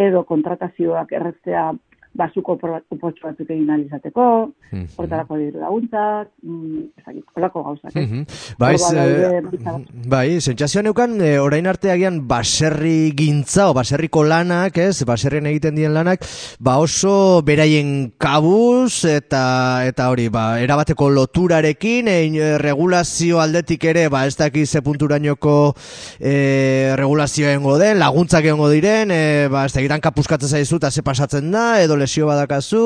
[0.00, 1.70] edo kontratazioak erreztea
[2.14, 4.24] basuko opotxo batzuk egin ahal izateko,
[4.72, 4.86] Mhm.
[4.98, 8.02] hortarako diru laguntzak, mm, holako gauzak, ez?
[8.08, 8.24] Mhm.
[8.58, 9.82] Baiz, eh, bat.
[10.06, 15.74] bai, sentsazioa neukan, eh, orain arte agian baserri gintza o baserriko lanak, ez, baserrien egiten
[15.76, 16.24] dien lanak,
[16.58, 24.26] ba oso beraien kabuz eta eta hori, ba, erabateko loturarekin, eh, regulazio aldetik ere, ba,
[24.26, 25.74] ez dakiz ze punturainoko
[26.18, 31.50] eh, regulazioa den, laguntzak egongo diren, eh, ba, ez dakitan kapuskatzen zaizu eta ze pasatzen
[31.50, 32.82] da, edo lesio badakazu,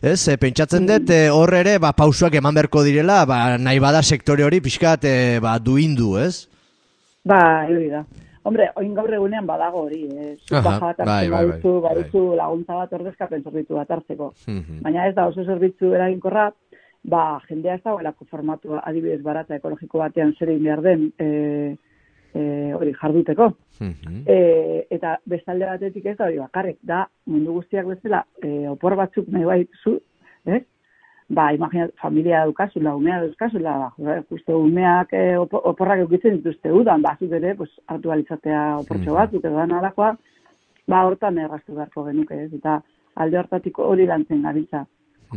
[0.00, 4.02] ez, eh, pentsatzen dut, eh, hor ere, ba, pausuak eman beharko direla, ba, nahi bada
[4.02, 6.48] sektore hori pixkat, eh, ba, duindu, ez?
[7.24, 8.04] Ba, hori da.
[8.42, 10.32] Hombre, oin gaur egunean badago hori, eh?
[10.58, 11.94] Aha, bai, bai, bai, baduzu, bai.
[11.94, 14.32] baduzu laguntza bat ordezkapen zerbitzu bat hartzeko.
[14.48, 14.80] Mhm.
[14.82, 16.48] Baina ez da oso zerbitzu eraginkorra,
[17.04, 21.28] ba, jendea ez dagoelako formatu adibidez barata ekologiko batean zer egin behar den e,
[22.34, 23.52] e, hori jarduteko.
[23.80, 24.22] Mhm.
[24.26, 29.28] E, eta bestalde batetik ez da hori bakarrik, da mundu guztiak bezala e, opor batzuk
[29.28, 29.98] nahi bai zu,
[30.46, 30.62] ez?
[31.32, 36.72] Ba, imagina, familia daukazula, umea daukazula, ba, jo, justo umeak e, opo- oporrak eukitzen dituzte
[36.72, 39.14] udan, ba, zuk ere, pues, hartu alitzatea oportxo Mhm.
[39.16, 40.16] batzuk edo dan alakoa,
[40.88, 42.52] ba, hortan erraztu beharko genuke, ez?
[42.52, 42.82] Eta
[43.16, 44.84] alde hortatik hori lantzen gabiltza.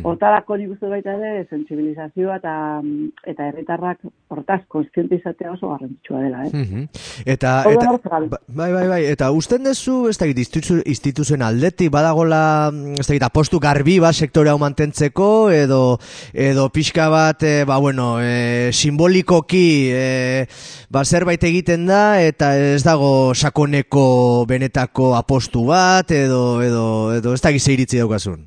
[0.04, 2.82] Hortarako nik uste baita ere, sensibilizazioa eta,
[3.26, 6.88] eta herritarrak hortaz konstiente izatea oso garrantzitsua dela, eh?
[7.26, 8.28] Eta, Orduan eta gabe.
[8.30, 13.08] ba- bai, bai, bai, eta usten dezu, ez dakit, institu- instituzioen aldetik, badagola, mm, ez
[13.08, 15.98] dakit, apostu garbi ba, sektore hau mantentzeko, edo,
[16.34, 20.48] edo pixka bat, e, ba, bueno, e, simbolikoki, e,
[20.90, 27.42] ba, zerbait egiten da, eta ez dago sakoneko benetako apostu bat, edo, edo, edo ez
[27.42, 28.46] dakit ze iritzi daukazun.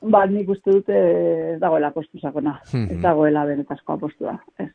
[0.00, 1.00] Ba, nik uste dute
[1.54, 2.60] ez dagoela apostu sakona.
[2.72, 2.96] Mhm.
[2.96, 4.38] Ez dagoela benetazko apostua.
[4.58, 4.70] Ez.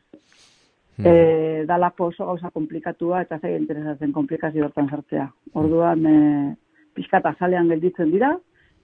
[0.97, 5.25] E, dalako oso gauza komplikatua eta zei interesatzen komplikazio hortan sartzea.
[5.53, 6.19] Orduan, e,
[6.95, 8.35] pixkat azalean gelditzen dira,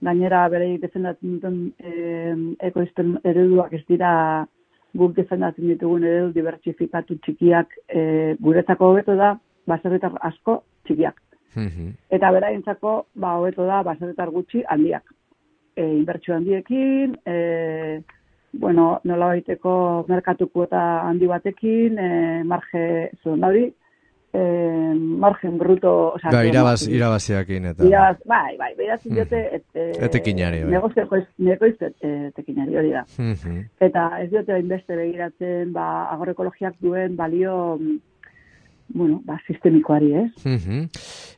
[0.02, 2.34] gainera bereik defendatzen duten e,
[2.68, 4.12] ekoizpen ereduak ez dira
[4.98, 8.02] guk defendatzen ditugun eredu dibertsifikatu txikiak e,
[8.40, 9.32] guretzako hobeto da
[9.66, 11.16] baserritar asko txikiak.
[11.54, 11.92] Mhm.
[12.10, 15.04] Eta beraientzako ba hobeto da baserritar gutxi handiak.
[15.74, 18.02] E, inbertsio handiekin, e,
[18.52, 22.82] bueno, nola baiteko merkatu kuota handi batekin, e, marge,
[23.22, 23.70] zuen hori,
[24.32, 24.42] e,
[24.94, 27.86] margen bruto, oza, Ba, irabaz, irabaziakin, eta...
[27.88, 30.72] Irabaz, bai, bai, beratzen diote, et, e, Etekinari, bai.
[30.76, 31.06] Negozio
[31.38, 33.04] negoiz etekinari hori da.
[33.18, 33.58] Mhm.
[33.88, 37.98] Eta ez diote hainbeste begiratzen, ba, agroekologiak duen balio, mm,
[38.94, 40.30] bueno, ba, sistemikoari, ez?
[40.44, 40.88] Mhm.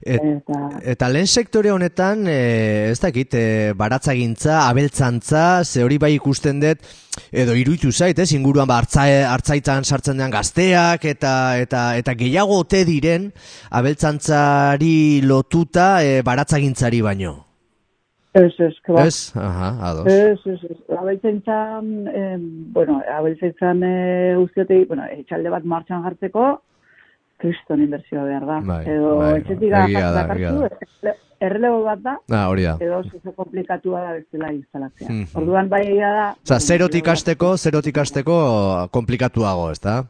[0.02, 0.60] Et, Eta,
[0.94, 6.82] Eta lehen sektore honetan, e, ez dakit, e, baratzagintza, abeltzantza, ze hori bai ikusten dut,
[7.30, 12.60] edo iruditu zait, ez, inguruan ba, hartza, hartzaitzan sartzen den gazteak, eta, eta, eta gehiago
[12.64, 13.30] ote diren,
[13.70, 17.44] abeltzantzari lotuta e, baratzagintzari baino.
[18.34, 19.32] ez, ez, que ba, Ez?
[19.36, 20.06] Aha, ados.
[20.10, 20.78] Ez, ez, ez.
[20.98, 22.36] Abeltzaintzan, eh,
[22.74, 26.48] bueno, abeltzaintzan eh, guztiotei, bueno, etxalde bat martxan jartzeko,
[27.42, 28.60] kriston inbertsioa behar da.
[28.64, 30.68] Bai, edo bai, etxetik egia da, dakartu, egia
[31.02, 32.76] erre- errelebo bat da, Ah, hori da.
[32.80, 35.08] edo oso komplikatua da bestela instalatzea.
[35.10, 35.26] Mhm.
[35.42, 36.26] Orduan bai egia da...
[36.44, 38.38] Osa, zerotik hasteko, zerotik hasteko
[38.92, 40.04] komplikatuago, ez da?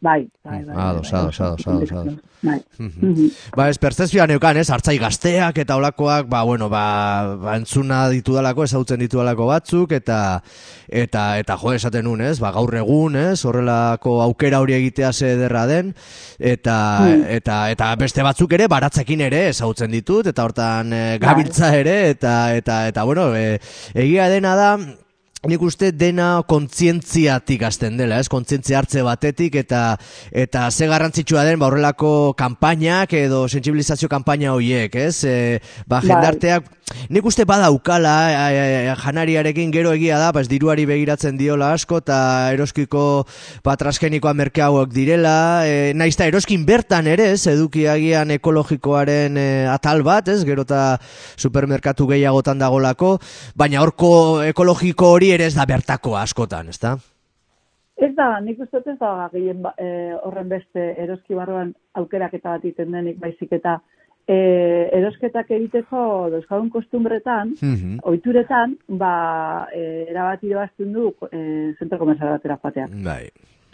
[0.00, 0.76] Bai, bai, bai.
[0.76, 2.14] Ados, ados, oso ados, ados, ados.
[2.42, 2.62] Bai.
[2.78, 2.92] Mhm.
[3.00, 3.30] Mhm.
[3.56, 8.66] Ba, ez pertzezioa neukan, ez, hartzai gazteak eta olakoak, ba, bueno, ba, ba entzuna ditudalako,
[8.68, 10.42] ezautzen ditudalako batzuk, eta,
[10.86, 15.32] eta, eta jo, esaten nun, ez, ba, gaur egun, ez, horrelako aukera hori egitea ze
[15.32, 15.94] ederra den,
[16.38, 16.76] eta,
[17.38, 22.54] eta, eta beste batzuk ere, baratzekin ere, ezautzen ditut, eta hortan e, gabiltza ere, eta,
[22.54, 23.58] eta, eta, bueno, e,
[23.94, 24.70] egia dena da,
[25.46, 28.28] Nik uste dena kontzientziatik hasten dela, ez?
[28.32, 29.82] Kontzientzia hartze batetik eta
[30.34, 35.24] eta ze garrantzitsua den ba horrelako kanpainak edo sentsibilizazio kanpaina hoiek, ez?
[35.24, 35.36] E,
[35.86, 36.08] ba Bai.
[36.10, 36.75] jendarteak
[37.10, 42.18] nik uste badaukala e, e, janariarekin gero egia da, ez diruari begiratzen diola asko eta
[42.54, 43.24] eroskiko
[43.66, 47.46] transgenikoa merkeagoak direla, e, naiz eta eroskin bertan ere, ez?
[47.50, 50.44] Edukiagian ekologikoaren e, atal bat, ez?
[50.46, 50.98] Gero eta
[51.36, 53.16] supermerkatu gehiagotan dagolako,
[53.56, 56.96] baina horko ekologiko hori ere ez da bertako askotan, ezta?
[57.96, 62.64] Ez da, nik uste ez da gehien ba, eh, horren beste eroski barruan aukeraketa bat
[62.68, 63.78] iten denik baizik eta
[64.26, 67.98] eh, erosketak egiteko dauzkadun kostumbretan, Mhm.
[68.02, 72.90] oituretan, ba, eh, erabat irabazten du eh, zentro komerzial batera joateak.
[73.04, 73.28] Bai.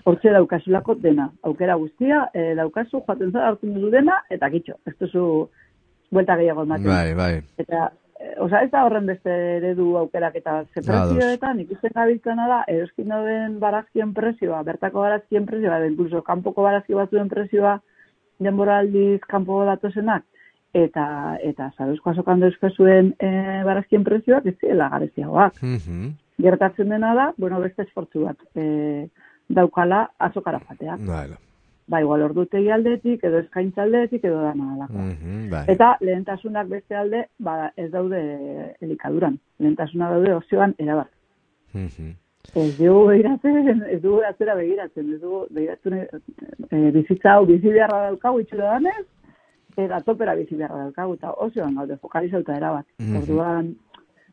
[0.05, 1.31] Hortze daukasulako dena.
[1.43, 4.75] Aukera guztia, eh, daukazu, joaten zara hartzen duzu dena, eta kitxo.
[4.85, 5.49] Ez duzu
[6.11, 6.87] buelta gehiago ematen.
[6.87, 7.43] Bai, bai.
[7.57, 12.65] Eta, eh, oza, ez da horren beste eredu aukerak eta ze prezioetan ikusten gabiltzena da,
[12.67, 17.81] eroskin dauden barazkien prezioa, bertako barazkien prezioa, edo incluso kanpoko barazki batzuen prezioa,
[18.38, 20.25] denbora aldiz kanpo datozenak,
[20.72, 23.30] eta, eta zaruzko azokan dauzkazuen e,
[23.66, 25.61] barazkien prezioak ez direla gareziagoak.
[25.62, 26.11] Mhm.
[26.42, 29.08] Gertatzen dena da, bueno, beste esfortzu bat, e,
[29.48, 31.04] daukala azokara joateak.
[31.06, 31.26] Bai.
[31.92, 34.98] Ba, igual ordutegi aldetik, edo eskaintza aldetik, edo dana alako.
[35.02, 35.64] Mhm, bai.
[35.68, 38.22] Eta lehentasunak beste alde, ba, ez daude
[38.80, 39.38] elikaduran.
[39.58, 41.11] Lehentasunak daude ozioan erabat.
[41.74, 42.14] Mhm.
[42.54, 45.98] Ez dugu begiratzen, ez dugu atzera begiratzen, ez dugu begiratzen
[46.70, 49.04] e, bizitza hau bizi beharra daukagu itxura danez,
[49.76, 52.87] eta topera bizi beharra daukagu, eta ozioan gaude fokalizauta erabat.
[52.98, 53.16] Mhm.
[53.22, 53.74] Orduan,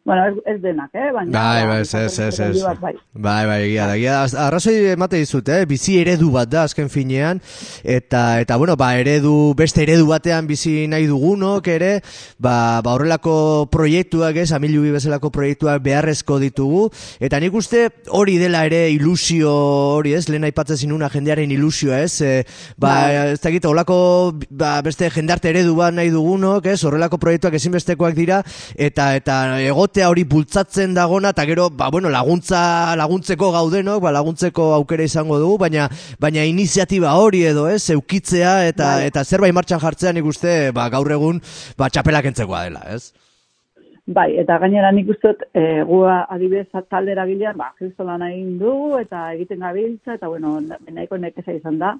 [0.05, 1.11] bueno, ez, ez denak, eh?
[1.13, 2.63] Baina, Bai, ba, bai, ez, ez, ez, ez.
[2.81, 2.93] Bai.
[3.13, 4.43] Bai, bai, egia da, egia da.
[4.47, 5.65] Arrazoi emate dizut, eh?
[5.69, 7.41] bizi eredu bat da azken finean,
[7.83, 11.91] eta, eta bueno, ba, eredu, beste eredu batean bizi nahi dugunok ere,
[12.39, 16.87] ba, ba horrelako proiektuak, ez, amilubi bezalako proiektuak beharrezko ditugu,
[17.19, 19.53] eta nik uste hori dela ere ilusio
[19.99, 22.33] hori, ez, lehen aipatzen zinuna jendearen ilusioa, ez, e,
[22.79, 22.95] ba,
[23.35, 23.99] ez dakit, horrelako,
[24.49, 28.41] ba, beste jendarte eredu bat nahi dugunok, ez, horrelako proiektuak ezinbestekoak dira,
[28.79, 29.39] eta, eta
[29.89, 35.39] egotea hori bultzatzen dagona, eta gero, ba, bueno, laguntza, laguntzeko gaudenok, ba, laguntzeko aukera izango
[35.39, 35.87] dugu, baina,
[36.19, 39.07] baina iniziatiba hori edo, ez, eukitzea, eta, Bai.
[39.09, 41.41] eta zerbait martxan jartzea nik uste, ba, gaur egun,
[41.77, 43.13] ba, txapelak entzekoa dela, ez?
[44.05, 48.75] Bai, eta gainera nik uste dut, e, gua adibidez talde eragilean, ba, kristolan egin du,
[49.01, 51.95] eta egiten gabiltza, eta bueno, nahiko nekeza izan da,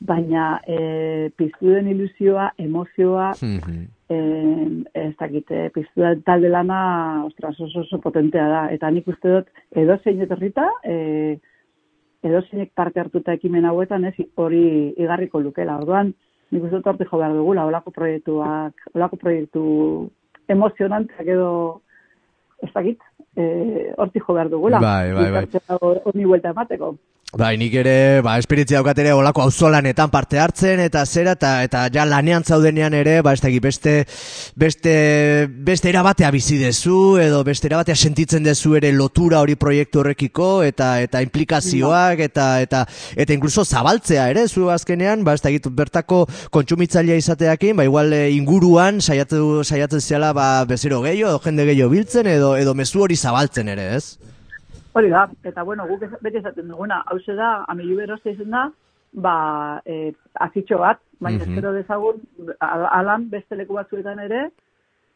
[0.00, 3.86] baina e, piztu den ilusioa, emozioa, Mhm.
[4.08, 9.08] eh, ez dakit, eh, piztu den talde lana, ostras, oso oso potentea da, eta nik
[9.08, 11.38] uste dut, edo zein etorrita, e,
[12.22, 16.14] edo zeinek parte hartuta ekimen hauetan, ez, hori igarriko lukela, orduan,
[16.50, 20.10] nik uste dut hortik jo behar dugula, olako proiektuak, olako proiektu
[20.48, 21.80] emozionanteak edo,
[22.62, 23.00] ez dakit,
[23.36, 24.78] e, hortik jo behar dugula.
[24.80, 25.46] Bai, bai, bai.
[26.04, 26.96] Honi buelta emateko.
[27.36, 31.82] Bai, nik ere, ba, esperientzia daukat ere olako auzolanetan parte hartzen eta zera eta eta
[31.92, 33.92] ja lanean zaudenean ere, ba ez dakit, beste
[34.56, 34.94] beste
[35.66, 40.94] beste erabatea bizi dezu edo beste erabatea sentitzen dezu ere lotura hori proiektu horrekiko eta
[41.04, 46.22] eta implikazioak eta eta eta incluso zabaltzea ere zu azkenean, ba ez dakit, bertako
[46.56, 51.92] kontsumitzailea izateakin, ba igual eh, inguruan saiatu saiatzen zela ba bezero gehiago edo jende gehiago
[51.92, 54.35] biltzen edo edo mezu hori zabaltzen ere, ez?
[54.96, 58.62] Hori da, eta bueno, guk beti esaten duguna, hau da, amilu beroste izan da,
[59.12, 61.50] ba, e, azitxo bat, baina Mhm.
[61.50, 62.16] espero dezagun,
[62.60, 64.50] al- alan beste leku batzuetan ere,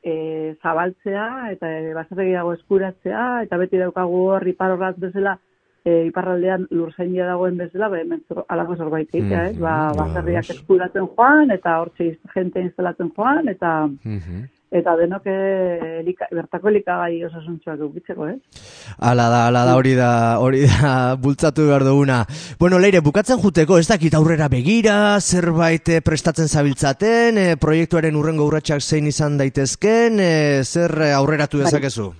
[0.02, 5.38] e, zabaltzea, eta e, baserregiago eskuratzea, eta beti daukagu hor iparrorrat bezala,
[5.84, 9.58] e, iparraldean lurzainia dagoen bezala, ba, hemen halako zerbait egitea, ez?
[9.58, 10.56] Ba, Mhm, baserriak ados.
[10.60, 14.44] eskuratzen joan, eta hortxe jente instalatzen joan, eta Mhm.
[14.70, 18.62] Eta denok eh, elika, bertako elikagai osasuntxoak eukitzeko, ez?
[19.02, 22.22] Ala da, ala da, hori da, hori da, bultzatu behar duguna.
[22.60, 28.46] Bueno, leire, bukatzen juteko, ez dakit aurrera begira, zerbait eh, prestatzen zabiltzaten, eh, proiektuaren urrengo
[28.46, 32.12] urratsak zein izan daitezken, eh, zer eh, aurreratu dezakezu?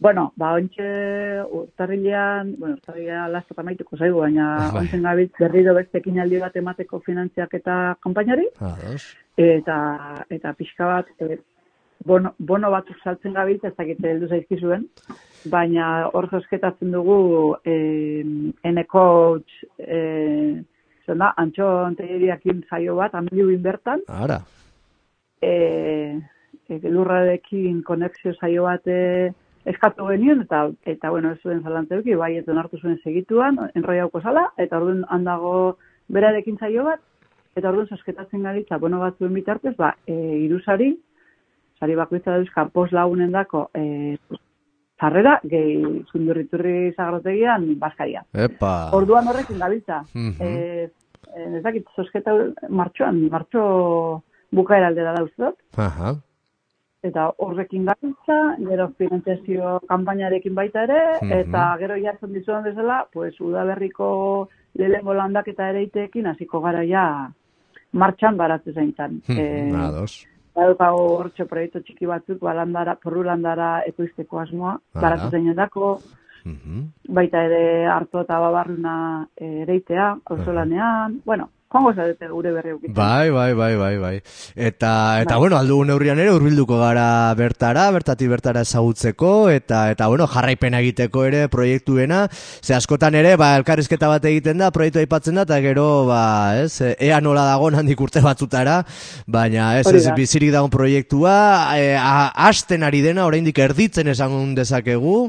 [0.00, 4.84] Bueno, ba, ontxe urtarrilean, bueno, urtarrilean lastat amaituko zaigu, baina Bai.
[4.84, 9.16] ontzen gabiltz berriro beste ekinaldi bat emateko finantziak eta kanpainari, Ados.
[9.34, 9.78] eta,
[10.30, 11.40] eta pixka bat, e,
[12.06, 14.86] bono, bono batzuk saltzen gabiltz, ez dakit heldu zaizkizuen,
[15.50, 17.18] baina hor zosketatzen dugu
[17.66, 17.74] e,
[18.70, 20.62] N-Coach, e,
[21.10, 24.38] zena, antxon tegeriakin zaio bat, amiluin bertan, Ara.
[25.42, 25.52] e,
[26.70, 29.32] e, lurrarekin konexio saio bat e,
[29.72, 34.48] eskatu genien, eta, eta bueno, ez zuen zalantzeuki, bai, eta onartu zuen segituan, enroiauko zala,
[34.56, 35.52] eta orduan handago
[36.08, 37.00] berarekin saio bat,
[37.56, 40.14] eta orduan sosketatzen gabiltza, bono batzuen bitartez, ba, e,
[40.44, 40.92] irusari,
[41.78, 44.16] sari bakoitza dauzka, pos lagunen dako, e,
[44.98, 48.24] zarrera, gehi zundurriturri zagrotegian, baskaria.
[48.46, 48.90] Epa.
[48.98, 50.02] Orduan horrekin gabiltza.
[50.14, 50.34] Mhm.
[50.40, 50.88] eh,
[51.34, 52.34] eh, ez dakit, sosketa
[52.68, 55.60] martxoan, martxo bukaera aldera da uste dut.
[55.76, 56.16] Aha.
[57.08, 58.36] Eta horrekin gabiltza,
[58.68, 61.32] gero finanziazio kanpainarekin baita ere, Mhm.
[61.40, 67.04] eta gero jartzen dizudan bezala, pues, udaberriko lehengo landaketa ere iteekin, hasiko gara ja
[67.92, 69.22] martxan baratzen zaintzan.
[69.28, 70.26] Mhm, Ados.
[70.54, 76.00] Badaukago hortxo proiektu txiki batzuk, ba, landara, porru landara ekoizteko asmoa, baratzen zainen dako,
[76.44, 76.88] Mhm.
[77.14, 82.94] baita ere hartu eta babarruna eh, ereitea, auzolanean, bueno, joango zarete gure berri eukitzen.
[82.96, 84.12] Bai, bai, bai, bai, bai.
[84.56, 90.26] Eta, eta bueno, aldugu neurrian ere urbilduko gara bertara, bertati bertara ezagutzeko, eta, eta bueno,
[90.26, 92.26] jarraipena egiteko ere proiektuena,
[92.62, 96.22] ze askotan ere, ba, elkarrizketa bat egiten da, proiektu aipatzen da, eta gero, ba,
[96.62, 98.80] ez, ea nola dago handik urte batzutara,
[99.26, 100.16] baina ez, ez da.
[100.16, 101.34] bizirik dagoen proiektua,
[101.76, 105.28] e, a, hasten ari dena, oraindik erditzen esan dezakegu,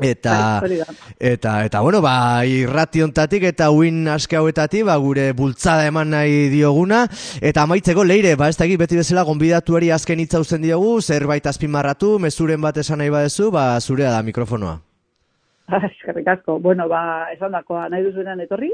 [0.00, 0.78] Eta, Bai,
[1.20, 7.02] eta, eta, bueno, ba, irrationtatik eta uin aske hauetatik, ba, gure bultzada eman nahi dioguna,
[7.44, 12.14] eta amaitzeko leire, ba, ez dakit beti bezala gonbidatuari azken hitza uzten diogu, zerbait azpimarratu,
[12.24, 14.78] mezuren bat esan nahi badezu, ba, zurea da mikrofonoa.
[15.90, 16.56] Eskerrik asko.
[16.58, 18.72] Bueno, ba, esan dakoa, nahi duzuenan etorri,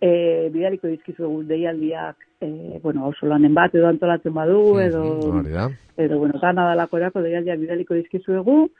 [0.00, 5.68] e, bidaliko dizkizuegu deialdiak, e, bueno, auzolanen bat edo antolatzen badu, edo, Mhm, hori da.
[6.00, 8.70] edo bueno, gana dalako erako deialdiak bidaliko dizkizuegu,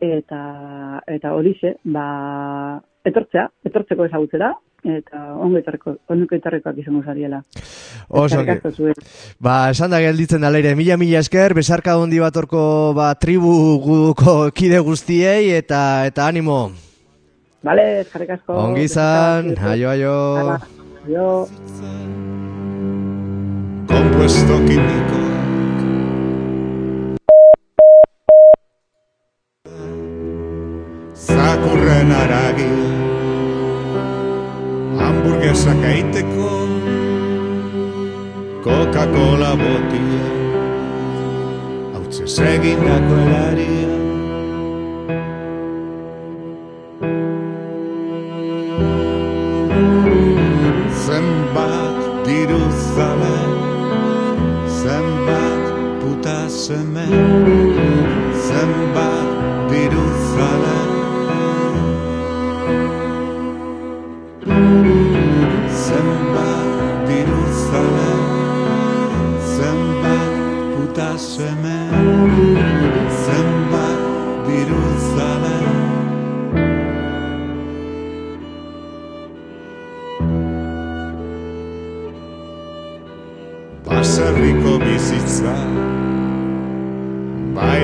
[0.00, 4.52] eta, eta horixe, ba, etortzea, etortzeko ezagutzera,
[4.84, 7.42] eta ongo etorrekoak izango zariela.
[8.08, 8.42] Oso.
[9.38, 13.52] Ba, esan da gelditzen da leire, mila mila esker, besarka hondi bat orko, ba, tribu
[13.84, 16.70] guko kide guztiei, eta, eta animo.
[17.62, 18.54] Vale, eskerrik asko.
[18.54, 20.14] Ongi izan, aio, aio.
[21.08, 21.48] Aio.
[23.88, 25.37] Compuesto químico.
[31.28, 32.72] Zakurren aragi
[34.96, 36.52] Hamburguesak eiteko
[38.64, 40.24] Coca-Cola botia.
[41.92, 43.92] Hautze segindako elaria
[51.04, 52.64] Zenbat diru
[52.96, 53.36] zabe
[54.80, 55.62] Zenbat
[56.00, 57.08] puta seme
[58.48, 58.97] Zenbat
[71.18, 71.78] seme
[73.24, 74.00] zenbat
[74.46, 75.56] diru zale
[83.86, 85.54] Baserriko bizitza
[87.54, 87.82] bai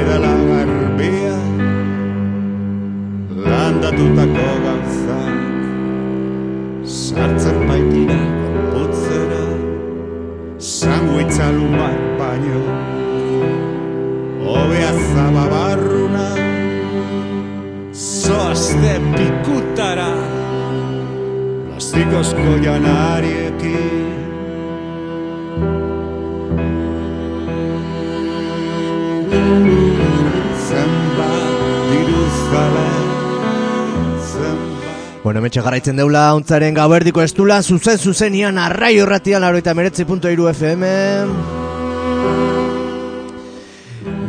[35.54, 40.82] metxe garaitzen deula, ontzaren gauerdiko estulan, zuzen zuzenian, arrai horratian, aroita meretzi.iru FM.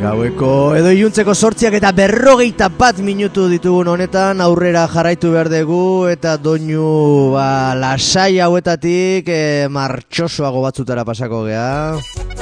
[0.04, 6.38] Gaueko edo iluntzeko sortziak eta berrogeita bat minutu ditugun honetan aurrera jarraitu behar dugu eta
[6.38, 12.35] doinu ba, lasai hauetatik e, martxosoago batzutara pasako gea.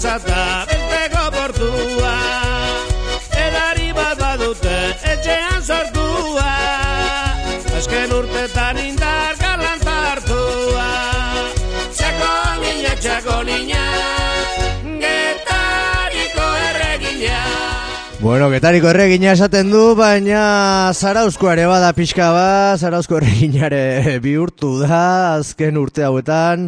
[0.00, 2.12] Ondartza eta besteko portua
[3.36, 4.78] Edari bat badute
[5.12, 6.46] etxean sortua
[7.76, 10.88] Azken urtetan indar galanta hartua.
[11.92, 12.32] Txako
[12.64, 13.84] niña, txako niña
[18.20, 25.38] Bueno, getariko erregina esaten du, baina Zarauzko ere bada pixka ba, Zarauzko erreginare bihurtu da
[25.38, 26.66] azken urte hauetan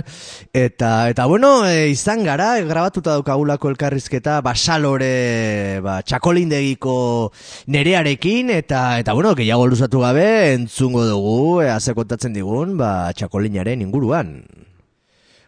[0.57, 6.97] eta eta bueno, e, izan gara e, grabatuta daukagulako elkarrizketa basalore ba txakolindegiko
[7.69, 13.85] nerearekin eta eta bueno, gehiago luzatu gabe entzungo dugu e, ze kontatzen digun ba txakolinaren
[13.85, 14.39] inguruan.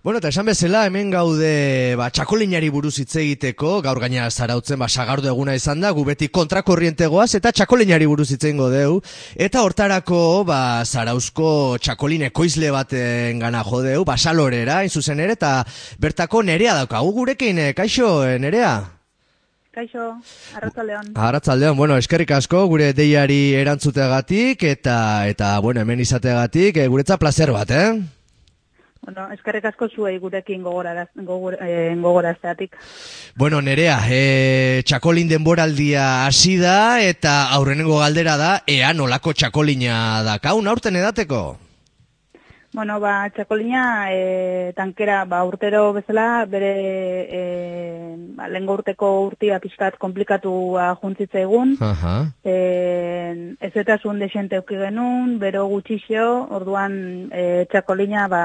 [0.04, 4.84] Bueno, eta esan bezala, hemen gaude ba, txakolinari buruz hitz egiteko, gaur gaina zarautzen ba,
[4.84, 8.98] sagardu eguna izan da, gu beti kontrakorrientegoaz, eta txakolinari buruz hitz egingo deu,
[9.32, 11.46] eta hortarako ba, zarauzko
[11.80, 15.52] txakolin ekoizle baten gana jodeu, basalorera, hain zuzen ere, eta
[16.04, 18.74] bertako nerea daukagu gurekin, eh, kaixo, eh, nerea?
[19.72, 20.10] Kaixo,
[20.60, 21.14] arratzaldeon.
[21.16, 24.98] Arratzaldeon, bueno, eskerrik asko gure deiari erantzuteagatik eta
[25.32, 27.88] eta bueno, hemen izateagatik, e, guretza placer bat, eh?
[29.04, 32.76] Bueno, eskerrik asko zuei gurekin gogoraraz, gogor, eh, gogorazteatik.
[33.36, 40.72] Bueno, nerea, e, txakolin denboraldia hasi da eta aurrenengo galdera da, ea nolako txakolina dakaun
[40.72, 41.44] aurten edateko?
[42.74, 46.70] Bueno, ba, txakolina e, tankera ba, urtero bezala bere
[47.30, 47.42] e,
[48.34, 51.76] ba, lehengo urteko urtia pixkat komplikatua juntzitza egun.
[51.78, 52.16] Aha.
[52.42, 52.56] E,
[53.62, 56.26] ez eta zuen desente euki genuen, bero gutxixo,
[56.58, 56.96] orduan
[57.30, 58.44] e, txakolina ba,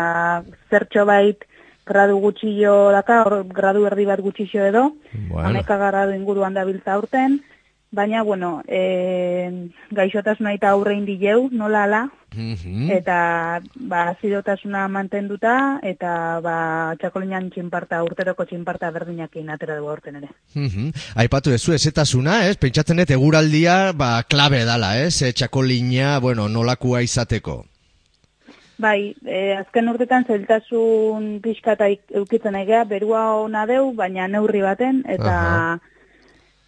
[0.70, 1.50] zertxo bait
[1.90, 4.92] gradu gutxillo daka, or, gradu erdi bat gutxixo edo,
[5.32, 5.48] Bueno.
[5.50, 7.42] ameka gradu inguruan dabiltza urten,
[7.92, 12.92] baina, bueno, e, gaixotasuna eta aurre indileu, nola ala, Mhm.
[12.92, 20.30] eta ba, azidotasuna mantenduta, eta ba, txakolinan txinparta, urteroko txinparta berdinakin atera dugu aurten ere.
[20.54, 20.92] Mhm.
[21.16, 22.58] Aipatu ezu ezetasuna, ez?
[22.58, 25.22] Pentsatzen dut eguraldia ba, klabe dala, ez?
[25.24, 27.66] E, txakolina, bueno, nolakua izateko.
[28.78, 34.62] Bai, e, azken urtetan zeltasun pixka eta ik- eukitzen egea, berua ona deu, baina neurri
[34.62, 35.80] baten, eta Aha.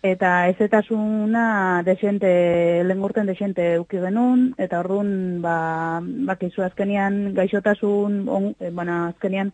[0.04, 8.48] Eta ezetasuna desente, lehen urten desente euki genuen, eta orduan, ba, bakizu azkenian gaixotasun, on,
[8.60, 9.52] e, bueno, azkenian,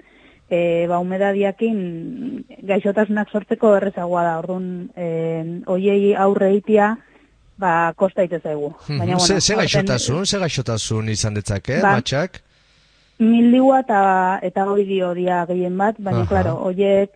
[0.50, 5.10] e, ba, humedadiakin gaixotasunak sortzeko errezagoa da, orduan, e,
[5.68, 6.94] oiei aurre eitia,
[7.60, 8.72] ba, kosta ite zaigu.
[8.88, 9.20] Mhm.
[9.20, 12.42] Ze, ze aurten- gaixotasun, ze gaixotasun izan detzake, Ba, matxak?
[13.20, 16.28] Mildigua eta eta oidio dia gehien bat, baina Aha.
[16.30, 17.10] claro, hoiek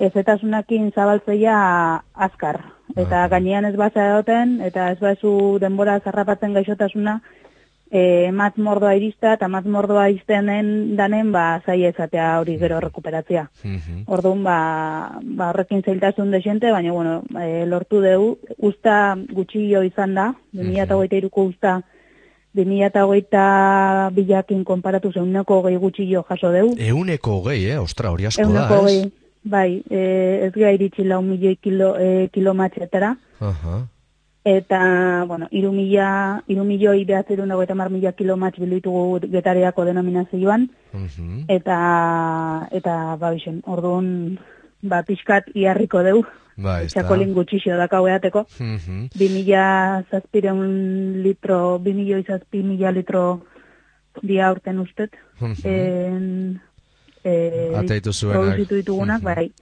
[0.00, 1.56] ezetasunakin zabaltzeia
[2.14, 2.62] azkar.
[2.98, 7.20] Eta gainean ez baza egoten, eta ez bazu denbora zarrapatzen gaixotasuna,
[7.90, 13.46] e, matz mordoa irista, eta matz mordoa iztenen danen, ba, zai ezatea hori gero rekuperatzea.
[13.62, 14.02] Mhm.
[14.06, 14.58] Orduan, ba,
[15.22, 21.80] ba horrekin zailtasun desente, baina, bueno, e, lortu dugu, usta gutxillo izan da, 2008ko usta,
[22.54, 26.74] 2008 bilakin konparatu zeuneko gehi gutxillo jaso dugu.
[26.82, 27.78] Euneko hogei, eh?
[27.78, 29.19] Ostra, hori asko da, Euneko ez?
[29.44, 33.86] Bai, e, ez gai iritsi lau milioi kilo, e, kilomatxetara, Aha.
[34.44, 40.70] eta, bueno, iru, mila, iru milioi behatzerun dago eta mar mila kilomatx bilitugu getariako denominazioan,
[40.92, 41.44] Mhm.
[41.48, 44.38] eta eta ba bixen, orduan
[44.82, 46.24] ba pixkat iarriko deu.
[46.56, 47.00] Bai, ezta.
[47.00, 48.46] Txakolin gutxixo dakau eateko.
[48.58, 49.08] Mhm.
[49.16, 53.40] 2000 zazpireun litro, 2000 zazpi mila litro
[54.22, 55.10] dia urten ustet.
[55.40, 55.54] Mhm.
[55.64, 56.60] En,
[57.24, 58.40] e, Ateitu zuenak.
[58.42, 59.24] Produzitu ditugunak, Mhm.
[59.24, 59.52] bai.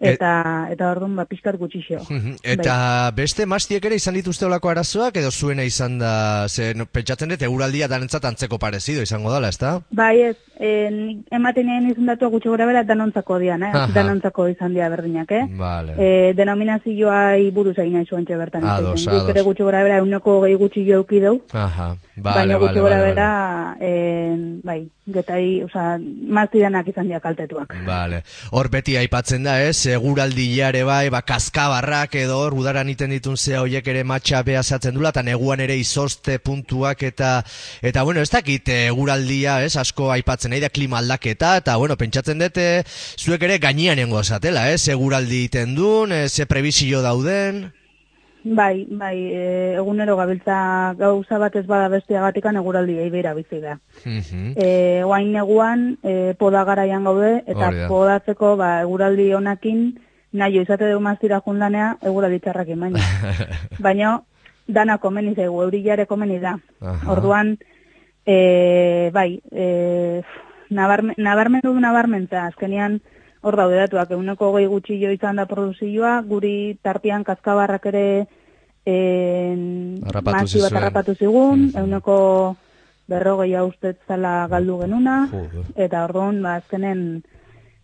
[0.00, 1.98] Eta, eta orduan, ba, pixkat gutxixo.
[2.42, 7.28] Eta beste mastiek ere izan dituzte olako arazoak edo zuena izan da, ze no, pentsatzen
[7.28, 9.82] dut eguraldia danentzat antzeko parezido izango dala, ezta?
[9.90, 13.72] Bai, ez, en, ematen egin izan datua gutxi gora bera danontzako dian, eh?
[13.74, 13.90] Aha.
[13.92, 15.44] Danontzako izan dira berdinak, eh?
[15.58, 15.92] Vale.
[15.98, 18.64] E, denominazioa buruz egin nahi zuen bertan.
[18.64, 19.10] Ados, egin.
[19.12, 19.34] Guk ados.
[19.36, 22.80] ere gutxi gora bera euneko gehi gutxi jo euki deu, Aha, vale, baina vale, gutxi
[22.80, 27.74] gora vale, bera, en, bai, getai, oza, maztidanak izan dira kaltetuak.
[27.86, 28.22] Vale.
[28.56, 29.86] Hor beti aipatzen da, ez?
[29.90, 34.94] Eguraldia ere bai, ba, kaskabarrak edo hor udaran iten ditun zea hoiek ere matxa behazatzen
[34.96, 37.32] dula, eta neguan ere izozte puntuak eta,
[37.82, 39.74] eta bueno, ez dakit eh, eguraldia, ez?
[39.80, 42.84] Asko aipatzen nahi da klima aldaketa, eta bueno, pentsatzen dut, eh,
[43.18, 44.86] zuek ere gainean nengo esatela, ez?
[44.88, 47.68] Eguraldi iten duen, eh, ze prebizio dauden.
[48.42, 53.78] Bai, bai, e, egunero gabiltza gauza bat ez bada bestiagatikan eguraldi beira bizi da.
[54.04, 54.54] Mhm.
[54.56, 57.88] E, oain neguan e, poda garaian gaude, eta Hori da.
[57.88, 59.98] podatzeko ba, eguraldi honakin
[60.32, 63.04] nahi izate dugu maztira jundanea eguraldi txarrakin baina.
[63.86, 64.20] baina
[64.68, 66.56] dana komeni zaigu, eurillare komeni da.
[66.80, 67.12] Aha.
[67.12, 67.56] Orduan,
[68.24, 70.22] e, bai, e,
[70.70, 73.00] nabarme, nabarmendu du nabarmentza, azkenian
[73.42, 78.26] hor daude datuak, eguneko gehi gutxillo izan da produzioa, guri tartian kaskabarrak ere
[78.84, 81.78] en, mazio bat harrapatu zigun, Mhm.
[81.78, 82.56] eguneko
[83.08, 85.64] berrogei ustet zala galdu genuna, Joder.
[85.76, 87.22] eta orduan, ba, azkenen,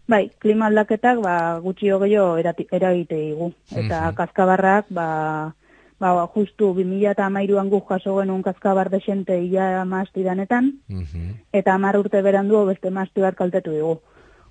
[0.07, 3.53] bai, klima aldaketak, ba, gutxi erati- eragite digu.
[3.75, 4.15] Eta Mhm.
[4.15, 5.55] kaskabarrak, ba,
[5.99, 11.49] ba, justu 2000 eta amairuan guk jaso genuen kaskabar desente ia mazti danetan, Mhm.
[11.53, 13.99] eta amar urte berandu beste mazti bat kaltetu digu.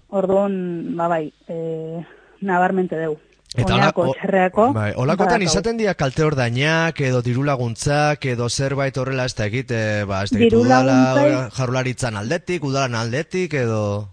[0.09, 2.05] Orduan, ba, bai, e,
[2.41, 3.17] nabarmente dugu.
[3.55, 5.51] Eta Oinako, hola- o- txerreako, bai, holakotan badakau.
[5.53, 10.23] izaten dira kalte ordainak edo diru laguntzak edo zerbait horrela ez da egit, eh, ba,
[10.23, 14.09] ez da egit Diru udala jarularitzan aldetik, udalan aldetik edo...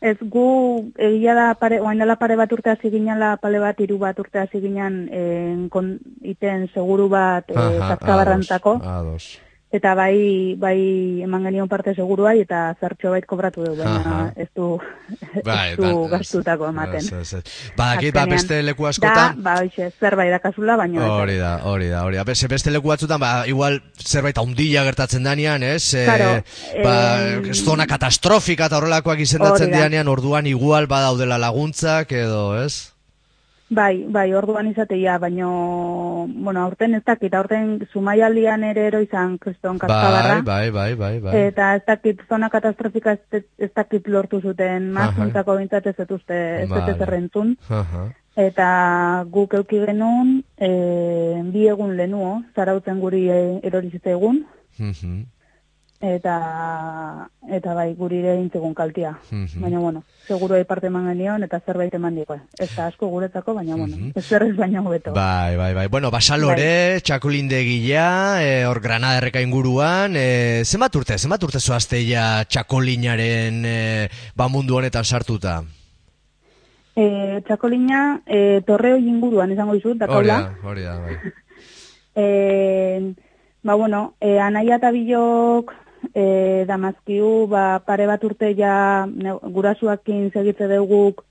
[0.00, 3.96] Ez gu egia da pare, oain dela pare bat urte hasi ginala, pale bat hiru
[3.98, 8.50] bat urte hasi ginen en, kon, iten seguru bat e, Aha, ados,
[8.84, 9.38] ados.
[9.76, 10.76] Eta bai, bai
[11.26, 14.76] eman genion parte seguruai eta zertxo bait kobratu du, baina ez du,
[15.44, 17.02] Bai, ez du ba- gastutako ematen.
[17.02, 17.72] Ez, ez, ez.
[17.76, 19.42] Badakit, ba, beste leku Da, askotan...
[19.44, 21.04] ba, hoxe, zerbait dakazula, baina.
[21.18, 22.24] Hori da, hori da, hori da.
[22.24, 25.82] Beste, beste leku batzutan, ba, igual zerbait haundila gertatzen danean, ez?
[25.94, 26.32] E, Claro,
[26.82, 26.96] ba,
[27.36, 29.82] em, zona katastrofika eta horrelakoak izendatzen da.
[29.82, 32.92] dianean, orduan igual badaudela laguntzak edo, ez?
[33.68, 39.80] Bai, bai, orduan izateia, baino, bueno, aurten ez dakit, aurten zumaialdian ere ero izan kriston
[39.82, 40.36] kaskabarra.
[40.46, 41.40] Bai, bai, bai, bai, bai.
[41.48, 45.10] Eta ez dakit zona katastrofika ez, ez dakit lortu zuten, Aha.
[45.10, 47.56] mazuntzako bintzat ez etuzte, ez dut zerrentzun.
[47.68, 48.06] Aha.
[48.36, 48.68] Eta
[49.32, 50.70] guk euki genuen, e,
[51.50, 54.44] bi egun lehenuo, zarautzen guri e, erori egun,
[54.78, 55.22] Mhm.
[56.00, 59.14] Eta eta bai guri ere intzegun kaltia.
[59.30, 59.60] Mhm.
[59.62, 62.36] Baina, bueno, seguru parte eman genion eta zerbait eman digo.
[62.58, 64.12] Ez da asko guretzako, baina, bueno, Mhm.
[64.14, 65.12] ez zerrez baina hobeto.
[65.14, 65.86] Bai, bai, bai.
[65.88, 73.64] Bueno, basalore, txakolindegia, e, hor Granada erreka inguruan, e, zenbat urte, zenbat urte zoazteia txakolinaren
[73.64, 75.62] e, ba mundu honetan sartuta?
[76.96, 80.38] E, txakolina, e, torreo inguruan izango dizut, Hori dakaula.
[80.42, 81.16] da, hori da, bai.
[82.18, 83.12] E,
[83.62, 85.74] ba, bueno, e, anaia eta bilok
[86.14, 89.06] e, damazkiu, ba, pare bat urte ja
[89.42, 91.24] gurasuakin segitze duguk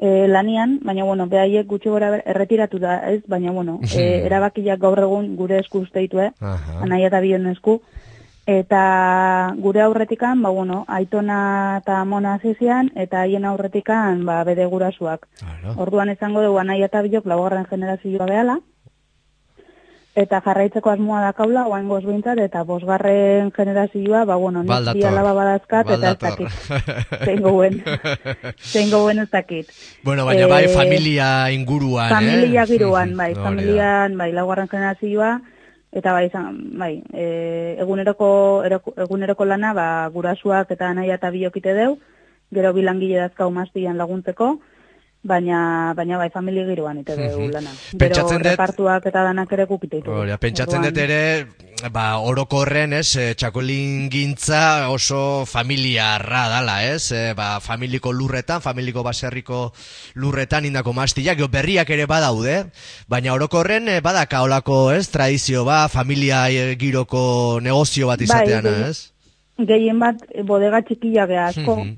[0.00, 3.22] e, lanian, baina, bueno, behaiek gutxi gora erretiratu da, ez?
[3.28, 6.32] Baina, bueno, e, erabakiak gaur egun gure esku usteitu, eh?
[6.80, 7.80] Anaia eta bion esku.
[8.50, 11.40] Eta gure aurretikan, ba, bueno, aitona
[11.82, 15.28] eta mona zizian, eta haien aurretikan, ba, bede gurasuak.
[15.76, 18.58] Orduan izango dugu anaia eta bilok laugarren generazioa behala,
[20.18, 25.90] eta jarraitzeko asmoa dakaula, oain goz bintzat, eta bosgarren generazioa, ba, bueno, nik alaba badazkat,
[25.96, 26.48] eta ez dakit.
[27.24, 27.78] Zein gouen.
[28.72, 29.70] Zein gouen ez dakit.
[30.04, 32.66] Bueno, baina bai Eh, familia inguruan, Familia eh?
[32.66, 33.42] giruan, bai, da.
[33.42, 35.40] familian, bai, laugarren generazioa,
[35.92, 41.72] eta bai, izan, bai, e, eguneroko, eroko- eguneroko lana, ba, gurasuak eta nahi eta biokite
[41.74, 41.98] deu,
[42.50, 44.58] gero bilangile dazkau maztian laguntzeko,
[45.22, 47.50] baina, baina bai, familia giruan ite deu Mhm.
[47.52, 47.70] lana.
[47.98, 50.10] Pentsatzen dut- repartuak eta danak ere gukite ditu.
[50.40, 51.46] Pentsatzen dut ere,
[51.92, 59.02] ba, orokorren, ez, eh, txakolin gintza oso familiarra dala, ez, eh, ba, familiko lurretan, familiko
[59.02, 59.72] baserriko
[60.14, 62.64] lurretan indako mastilak, gero berriak ere badaude,
[63.08, 66.46] baina orokorren eh, badaka olako, ez, tradizio ba, familia
[66.78, 68.88] giroko negozio bat Bai, bai.
[68.90, 69.12] ez?
[69.60, 71.96] gehien bat bodega txikia asko, Mhm.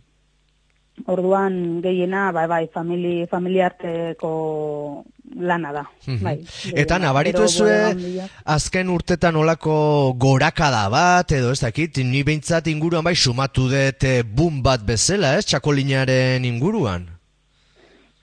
[1.06, 5.04] Orduan gehiena, bai, bai, famili, familiarteko
[5.40, 5.84] lana da.
[6.06, 6.22] Mhm.
[6.22, 6.36] Bai,
[6.74, 8.30] Eta nabaritu ezue handiak.
[8.44, 14.22] azken urtetan olako gorakada bat, edo ez dakit, ni behintzat inguruan bai sumatu dut eh,
[14.22, 17.08] boom bat bezala, ez, txakolinaren inguruan.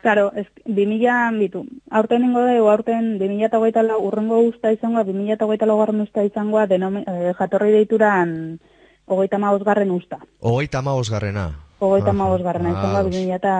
[0.01, 1.65] Claro, ez, 2000 bitu.
[1.91, 7.33] Aurten ingo dugu, aurten 2008 lau, urrengo usta izangoa, 2008 garren usta izangoa, denomi, eh,
[7.37, 8.59] jatorri deituran
[9.05, 10.19] hogeita garren usta.
[10.39, 11.68] Hogeita garrena.
[11.79, 13.11] Hogeita Aha, garrena izangoa, ados.
[13.15, 13.53] 2000 eta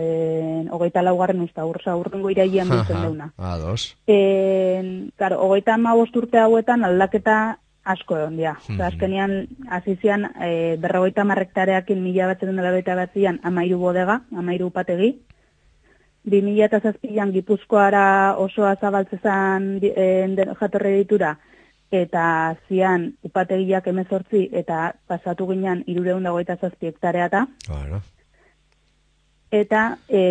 [0.00, 3.32] eh, hogeita lau garren usta, ursa, urrengo iraian biltzen deuna.
[3.38, 3.96] Ados.
[4.06, 5.76] E, claro, hogeita
[6.16, 8.56] urte hauetan aldaketa asko egon dira.
[8.68, 8.74] Mhm.
[8.74, 15.20] Osa, azkenian, hasi zian, e, berrogeita marrektareakin mila batzen dela batzian, amairu bodega, amairu upategi.
[16.24, 21.38] 2000 eta zazpilan Gipuzkoara osoa zabaltzezan e, den- jatorri ditura,
[21.92, 27.46] eta zian upategiak emezortzi, eta pasatu ginen irureun dagoita zazpi hektareata.
[27.68, 28.00] Bueno.
[29.52, 30.22] Eta e,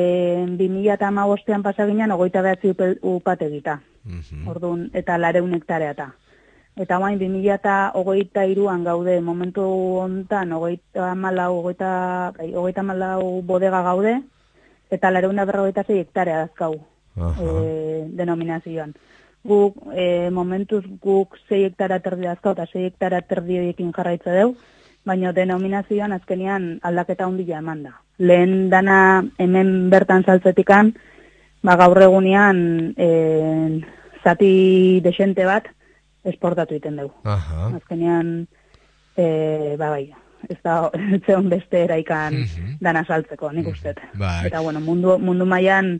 [0.57, 3.81] 2000 eta amabostean pasa ogoita behatzi upategita.
[4.03, 4.47] Mhm.
[4.47, 6.15] Orduan, eta lareun hektareata.
[6.75, 9.61] Eta guain, 2000 eta hogeita iruan gaude, momentu
[10.01, 14.21] hontan, hogeita malau, hogeita, bai, hogeita malau bodega gaude,
[14.89, 16.75] eta lareun da berrogeita zei hektarea dazkau
[17.15, 17.35] Aha.
[17.43, 18.95] e, denominazioan.
[19.43, 24.51] Guk, e, momentuz guk zei hektara terdi dazkau, eta zei hektara terdi horiekin jarraitza deu,
[25.05, 27.95] baina denominazioan azkenian aldaketa handia eman da.
[28.21, 30.93] Lehen dana hemen bertan saltzetikan,
[31.65, 33.07] ba gaur egunean e,
[34.23, 35.65] zati desente bat
[36.23, 37.15] esportatu egiten dugu.
[37.25, 37.71] Aha.
[37.81, 38.45] Azkenean,
[39.17, 40.11] e, ba bai,
[40.49, 42.77] ez da ez zeon beste eraikan Mhm.
[42.81, 43.95] dana saltzeko, nik uste.
[44.13, 44.45] Bai.
[44.47, 45.99] Eta bueno, mundu, mundu mailan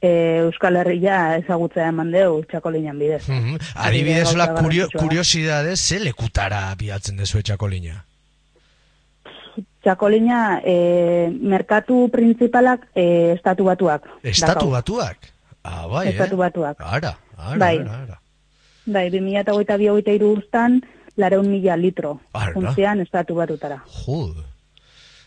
[0.00, 0.10] e,
[0.44, 3.22] Euskal Herria ezagutzea eman deu txakolinan bidez.
[3.28, 3.56] Mhm.
[3.74, 8.02] Adibidez, Gauza la kurio, kuriosidades, ze lekutara biatzen dezu txakolina?
[9.82, 14.08] Txakolina, e, merkatu principalak e, estatu batuak.
[14.22, 14.70] Estatu dakau.
[14.74, 15.32] batuak?
[15.62, 16.38] Ah, bai, Estatu eh?
[16.38, 16.80] batuak.
[16.80, 17.78] Ara, ara, Bai.
[17.78, 18.20] ara, ara.
[18.86, 20.80] Bai, 2008 bi hogeita iru ustan,
[21.16, 22.20] lareun mila litro.
[22.32, 22.52] Ara.
[22.54, 23.80] Funtzean estatu batutara.
[24.04, 24.36] Jod.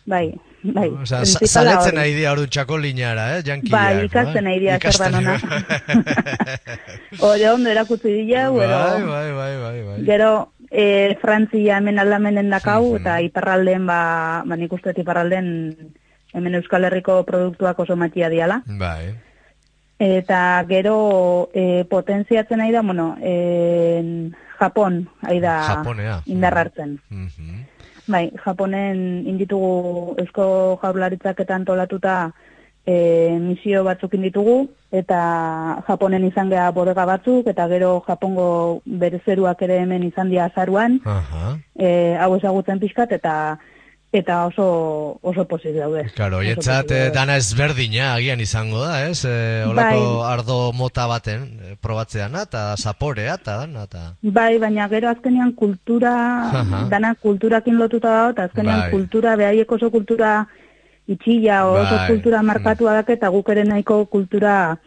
[0.08, 0.32] Bai,
[0.62, 0.88] bai.
[0.88, 1.96] Osea, sa- principala zaletzen hori.
[1.96, 3.72] nahi dira hori txakolinara, eh, jankiak.
[3.72, 5.36] Bai, ikasten nahi dira zer Ikasten dan ona.
[5.38, 7.24] dira.
[7.30, 9.06] Ode ondo erakutsi dila, bai, edo...
[9.08, 10.04] bai, bai, bai, bai.
[10.04, 13.00] Gero, e, Frantzia hemen aldamenen dakau, Mhm.
[13.00, 15.76] eta iparralden, ba, ba nik uste iparralden
[16.32, 18.62] hemen Euskal Herriko produktuak oso matia diala.
[18.66, 19.14] Bai.
[20.00, 24.30] Eta gero e, potentziatzen nahi da, bueno, e,
[24.60, 26.22] Japon, ari da Japonea.
[26.26, 27.00] indarrartzen.
[27.10, 27.66] Mhm.
[28.10, 30.44] Bai, Japonen inditugu Eusko
[30.82, 32.14] Jaurlaritzak eta antolatuta
[32.86, 34.56] e, misio batzuk inditugu,
[34.90, 35.20] eta
[35.86, 38.46] Japonen izan geha bodega batzuk, eta gero Japongo
[39.02, 40.98] berezeruak ere hemen izan dira azaruan,
[41.78, 43.34] e, hau ezagutzen pixkat, eta
[44.12, 46.10] eta oso oso pozik daude.
[46.16, 47.10] Claro, Oso oietzat pozik daude.
[47.14, 49.24] dana ezberdina agian izango da, ez?
[49.24, 54.02] E, olako ardo mota baten e, probatzeana, eta zaporea, eta dana, eta...
[54.22, 56.14] Bai, baina gero azkenean kultura,
[56.50, 56.86] Aha.
[56.90, 58.90] dana kulturakin lotuta dago, eta azkenean Bai.
[58.90, 60.48] kultura, behaiek oso kultura
[61.06, 62.08] itxilla, o oso Bai.
[62.08, 64.78] kultura markatua dake, eta guk ere nahiko kultura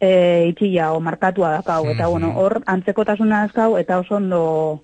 [0.00, 1.86] e, itxilla o markatua dakau.
[1.90, 2.10] Eta Mhm.
[2.10, 4.82] bueno, hor antzekotasuna azkau, eta oso ondo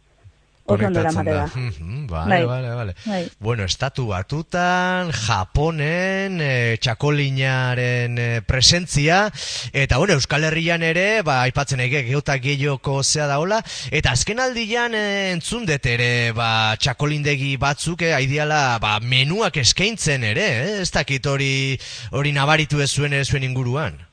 [0.69, 1.47] Konektatzen da.
[1.55, 2.45] Mhm, Vale, Bai.
[2.45, 2.95] vale, vale.
[3.05, 3.29] Bai.
[3.39, 9.31] Bueno, estatu batutan, Japonen, e, txakolinaren e, presentzia,
[9.73, 14.97] eta bueno, Euskal Herrian ere, ba, aipatzen ege, geota gehioko zea daola, eta azken aldian
[14.97, 15.05] e,
[15.35, 20.77] entzun dut ere, ba, txakolindegi batzuk, e, aidiala, ba, menuak eskaintzen ere, eh?
[20.83, 21.79] ez dakit hori,
[22.13, 24.08] hori nabaritu ez zuen ere zuen inguruan.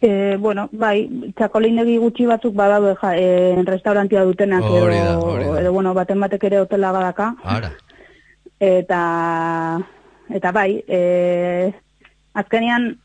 [0.00, 6.20] E, bueno, bai, txakolindegi gutxi batzuk badaude ja, e, restaurantia dutenak, edo, edo, bueno, baten
[6.22, 7.34] batek ere hotela badaka.
[7.42, 7.72] Ara.
[8.58, 9.02] eta
[10.34, 11.72] eta bai, e,
[12.34, 12.96] azkenean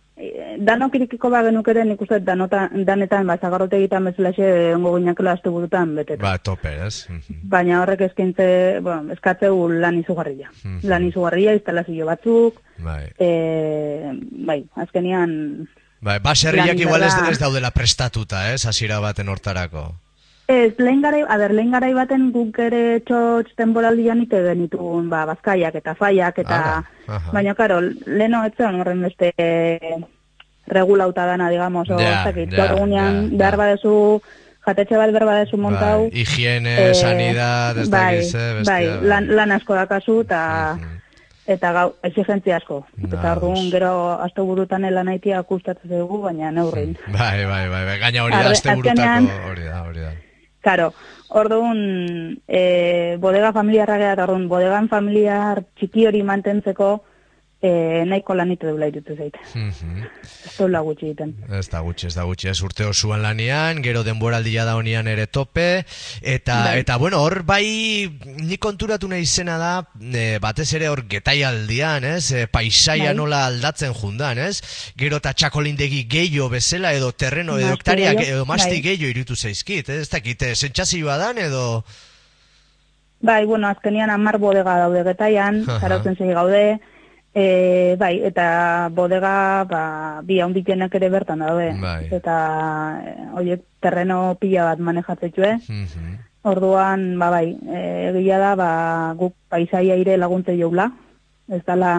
[0.61, 5.95] danok irikiko ba genukeren ikusten danota, danetan, ba, zagarrote egiten bezalaxe ongo gineakela aste burutan
[5.97, 6.21] beteta.
[6.21, 7.09] Ba, tope, ez?
[7.09, 7.39] Mhm.
[7.49, 10.51] Baina horrek eskaintze, bueno, eskatzeu lan izugarria.
[10.63, 10.83] Mhm.
[10.89, 13.07] Lan izugarria, instalazio batzuk, Bai.
[13.17, 14.11] e,
[14.45, 15.67] bai, azkenean...
[16.03, 19.85] Bai, baserriak igual ez, ez daudela prestatuta, ez, hasiera baten hortarako.
[20.51, 25.77] Ez, lehen garai, aber, lehen garai baten guk ere txotx temporaldian ite genituen, ba, bazkaiak
[25.79, 26.57] eta faiak, eta...
[26.57, 27.31] Ara, aha.
[27.31, 29.95] baina, karo, leheno etzen horren beste eh,
[30.67, 33.93] regulauta dana, digamos, o, ez dakit, gaur egunean behar badezu,
[34.67, 39.07] jatetxe bat behar badezu montau, Bai, higiene, eh, sanidad, ez bai, dakiz, eh, bestia, bai,
[39.13, 40.43] lan, lan asko dakazu, eta...
[40.75, 40.99] Mhm.
[41.45, 42.85] Eta gau, exigentzia asko.
[42.95, 43.89] Na, Eta orduan gero
[44.23, 46.93] asto burutan elan aitia akustatzen dugu, baina neurrin.
[47.17, 50.11] Bai, bai, bai, bai, gaina hori da, Arre- azte burutako, azkenean- hori da, hori da.
[50.63, 50.93] Karo,
[51.35, 51.79] orduan,
[52.47, 57.03] e, bodega familiarra gara, orduan, bodegan familiar txiki hori mantentzeko,
[57.63, 59.37] e, nahiko lanitu deula irutu zait.
[59.55, 60.03] Mhm.
[60.43, 61.31] Ez dola gutxi egiten.
[61.47, 65.27] Ez da gutxi, ez da gutxi, ez urte osoan lanian, gero denboraldia da honian ere
[65.27, 65.85] tope,
[66.21, 66.81] eta, Bai.
[66.83, 68.11] eta bueno, hor bai,
[68.43, 73.17] ni konturatu nahi izena da, e, batez ere hor getaialdian, ez, e, paisaia Bai.
[73.21, 74.59] nola aldatzen jundan, ez,
[74.99, 78.87] gero eta txakolindegi gehiago bezala, edo terreno, edo hektariak, edo masti bai.
[78.91, 81.83] gehiago irutu zaizkit, ez, ez dakit, e, sentsazioa dan, edo...
[83.23, 86.81] Bai, bueno, azkenian amar bodega daude getaian, zarautzen segi gaude,
[87.33, 89.83] e, bai, eta bodega, ba,
[90.23, 91.71] bi handikenak ere bertan daude.
[91.81, 92.07] Bai.
[92.13, 92.35] Eta,
[93.01, 95.57] e, oiek, terreno pila bat manejatzetxue.
[95.67, 96.13] Mhm.
[96.43, 97.81] Orduan, ba, bai, e,
[98.11, 98.71] egia da, ba,
[99.17, 100.91] guk paisaia ire laguntze joula,
[101.49, 101.93] ez dala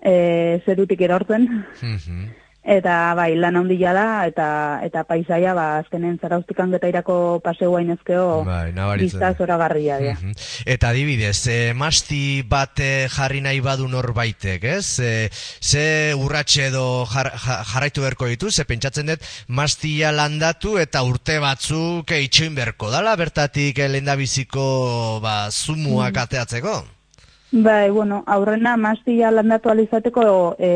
[0.00, 2.45] e, zerutik erortzen, Mhm.
[2.66, 4.46] Eta bai, lan handia da, eta
[4.82, 9.28] eta paisaia, ba, azkenen zarauztikan getairako paseo hainezkeo, Bai, nabaritzen da.
[9.30, 10.14] bizta zoragarria dira.
[10.20, 10.32] Mhm.
[10.66, 14.98] Eta adibidez, e, masti bat eh, jarri nahi badu norbaitek, ez?
[14.98, 15.30] E,
[15.62, 21.38] ze urratxe edo jar, ja- jarraitu beharko ditu, ze pentsatzen dut mastia landatu eta urte
[21.38, 26.18] batzuk itxoin beharko dala, bertatik e, lehendabiziko ba, zumuak Mm.
[26.26, 26.76] ateatzeko.
[27.52, 30.70] Bai, bueno, aurrena mastia landatu alizateko e,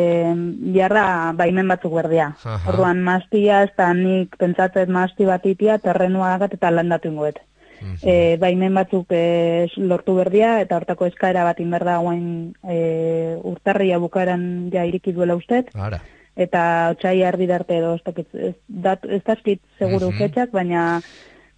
[0.75, 2.29] jarra baimen batzuk berdia.
[2.45, 2.69] Aha.
[2.71, 7.41] Orduan mastia ez da nik pentsatzen masti bat itia terrenua agat eta landatu ingoet.
[7.81, 7.97] Mhm.
[8.05, 14.71] E, baimen batzuk e, lortu berdia eta hortako eskaera bat inberda guain e, urtarria bukaeran
[14.73, 15.67] ja iriki duela ustez.
[15.75, 16.01] Ara.
[16.41, 16.61] eta
[16.95, 20.19] otxai ardi arte edo ez dakit, ez, dat, ez dakit seguru Mhm.
[20.19, 21.01] fetxak, baina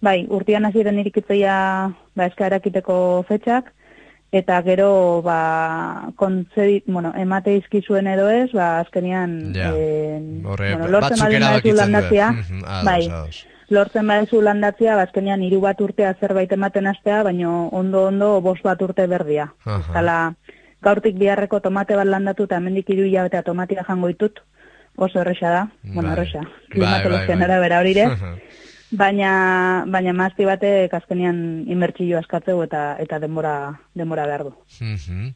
[0.01, 3.71] bai, urtean hasi den irikitzeia ba, eskaerakiteko fetxak,
[4.33, 9.69] eta gero ba, kontzedi, bueno, emate izkizuen edo ez, ba, azkenian Ja.
[9.77, 12.29] eh, Horre, bueno, lortzen baldin badezu erabakitzen landatzea,
[12.65, 13.43] ados, bai, ados.
[13.69, 18.81] lortzen badezu landatzea, ba, azkenian hiru bat urtea zerbait ematen astea, baino ondo-ondo bost bat
[18.81, 19.51] urte berdia.
[19.93, 20.17] Zala,
[20.81, 24.41] gaurtik biharreko tomate bat landatu eta hemendik hiru hilabetea tomatia jango ditut,
[24.97, 26.17] oso erresa da, bueno, Bai.
[26.17, 27.51] erresa, Bai, klimatologian bai, bai.
[27.51, 28.09] arabera hori ere,
[28.93, 33.53] baina, baina mazti batek azkenean inbertsillo askatzeu eta eta denbora,
[33.93, 34.53] denbora behar du.
[34.79, 35.33] Mhm.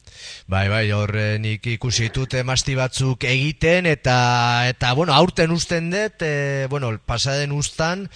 [0.48, 5.92] Bai, bai, hor eh, nik ikusi ditut emasti batzuk egiten eta eta bueno, aurten usten
[5.92, 8.08] dut, e, bueno, pasaden ustan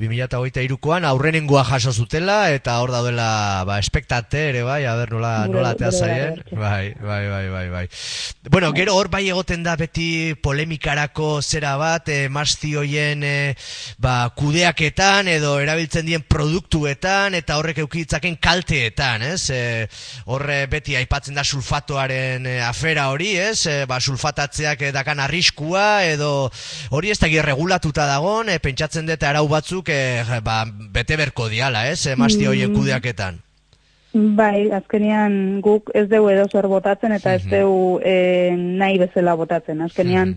[0.00, 5.74] 2023koan aurrenengoa jaso zutela eta hor daudela ba espektate ere bai, a ber nola nola
[5.76, 6.42] atea zaien.
[6.50, 7.86] Bai, bai, bai, bai, bai.
[8.50, 13.54] Bueno, gero hor bai egoten da beti polemikarako zera bat, e, masti hoien e,
[13.98, 19.50] ba, kudeaketan edo erabiltzen dien produktuetan eta horrek eukitzaken kalteetan, ez?
[19.54, 19.83] E,
[20.26, 23.66] horre beti aipatzen da sulfatoaren e, afera hori, ez?
[23.66, 26.50] E, ba, sulfatatzeak e, dakan arriskua edo
[26.90, 31.88] hori ez da regulatuta dagon, e, pentsatzen dut arau batzuk e, ba, bete berko diala,
[31.90, 32.06] ez?
[32.06, 32.76] E, masti hoien Mm.
[32.76, 33.40] kudeaketan.
[34.14, 37.50] Bai, azkenean guk ez dugu edo zer botatzen eta ez Mhm.
[37.50, 39.80] dugu e, nahi bezala botatzen.
[39.82, 40.36] Azkenean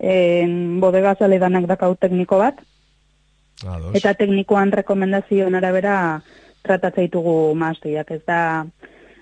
[0.00, 0.46] e,
[0.80, 2.54] bodega zale danak dakau tekniko bat,
[3.66, 3.94] Ados.
[3.94, 6.22] eta teknikoan rekomendazioen arabera
[6.68, 8.12] tratatzen ditugu maztiak.
[8.14, 8.40] Ez da,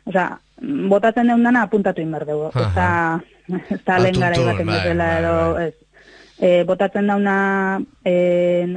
[0.06, 0.28] osea,
[0.90, 2.50] botatzen deun dana apuntatu inber dugu.
[2.54, 2.90] Ez da,
[3.70, 5.66] ez da lehen gara bezala bai, edo, bai.
[5.66, 5.74] ez.
[6.36, 7.36] E, botatzen dauna
[8.04, 8.16] e,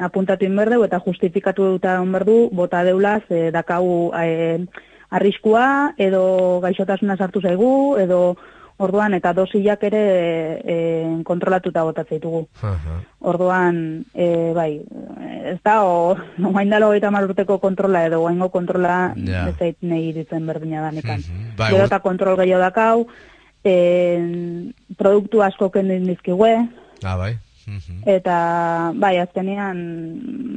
[0.07, 4.63] apuntatu inber dugu eta justifikatu duta onberdu, bota deula ze dakau e,
[5.09, 8.37] arriskua edo gaixotasuna sartu zaigu edo
[8.79, 10.01] orduan eta dosiak ere
[10.63, 10.75] e,
[11.27, 12.45] kontrolatuta botatzen ditugu.
[12.63, 12.99] Aha.
[13.27, 14.69] Orduan, e, bai,
[15.51, 16.15] ez da, o,
[16.53, 19.47] guain dalo gaita urteko kontrola edo guaingo kontrola Ja.
[19.49, 21.19] ez zait nahi iritzen berdina danikan.
[21.19, 21.57] Mhm.
[21.57, 23.07] Bai, Gero eta kontrol gehiago dakau,
[23.63, 23.75] e,
[24.97, 26.55] produktu asko kendin dizkigue,
[27.03, 27.37] Ah, bai.
[27.67, 28.01] Mhm.
[28.09, 29.77] eta bai, azkenean,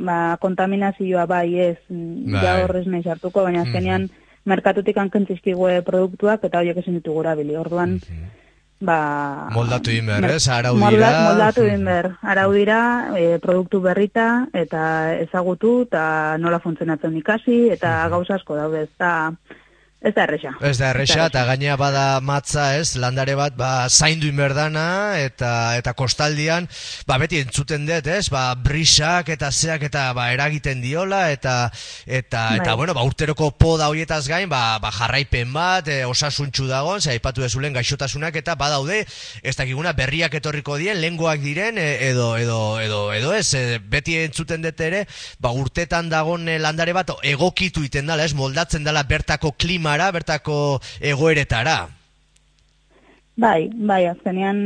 [0.06, 2.40] ba, kontaminazioa bai ez, Bai.
[2.44, 4.08] ja horrez nahi sartuko, baina azkenean,
[4.48, 7.56] merkatutik hankentzizkigue produktuak eta horiek ezin ditugu erabili.
[7.56, 7.98] Orduan,
[8.82, 8.98] ba...
[9.54, 10.48] Moldatu egin behar, mer- ez?
[10.50, 11.10] Arau dira.
[11.28, 12.10] Moldatu egin behar.
[12.34, 12.80] Arau dira,
[13.18, 14.84] e, produktu berrita, eta
[15.22, 16.04] ezagutu, eta
[16.42, 19.12] nola funtzionatzen ikasi, eta gauza asko daude, ez da,
[20.02, 20.50] ez da erresa.
[20.60, 25.94] Ez da erresa, eta gainea bada matza, ez, landare bat, ba, zaindu inberdana, eta, eta
[25.98, 26.66] kostaldian,
[27.06, 31.70] ba, beti entzuten dut, ez, ba, brisak eta zeak eta, ba, eragiten diola, eta,
[32.06, 32.58] eta, Bai.
[32.58, 37.14] eta, bueno, ba, urteroko poda horietaz gain, ba, ba, jarraipen bat, e, osasuntxu dagon, ze,
[37.14, 39.04] aipatu dezulen gaixotasunak, eta badaude,
[39.42, 44.18] ez dakiguna, berriak etorriko dien, lengoak diren, e, edo, edo, edo, edo ez, e, beti
[44.24, 45.06] entzuten dut ere,
[45.38, 49.54] ba, urtetan dagon e, landare bat, egokitu iten dala, ez, moldatzen dala bertako
[49.92, 51.88] klimara, bertako egoeretara.
[53.36, 54.58] Bai, bai, azkenean,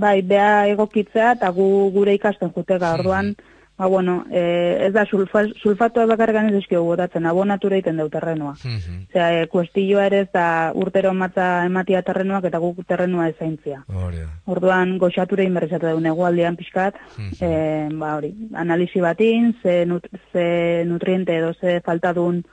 [0.00, 3.34] bai, bea egokitzea, eta gu gure ikasten jutega, orduan,
[3.76, 8.54] ba, bueno, e, ez da sulfa, sulfatoa bakargan ez eskio botatzen, abonatura egiten deu terrenua.
[8.64, 9.04] Mhm.
[9.10, 13.84] Osea, e, kuestioa ere ez da urtero matza ematia terrenuak eta guk terrenua ezaintzia.
[13.86, 14.28] Da.
[14.46, 16.96] Orduan goxatura inberrizatu dugu negualdean pixkat,
[17.40, 22.44] e, ba hori, analisi batin, ze, nut, ze nutriente edo ze faltadun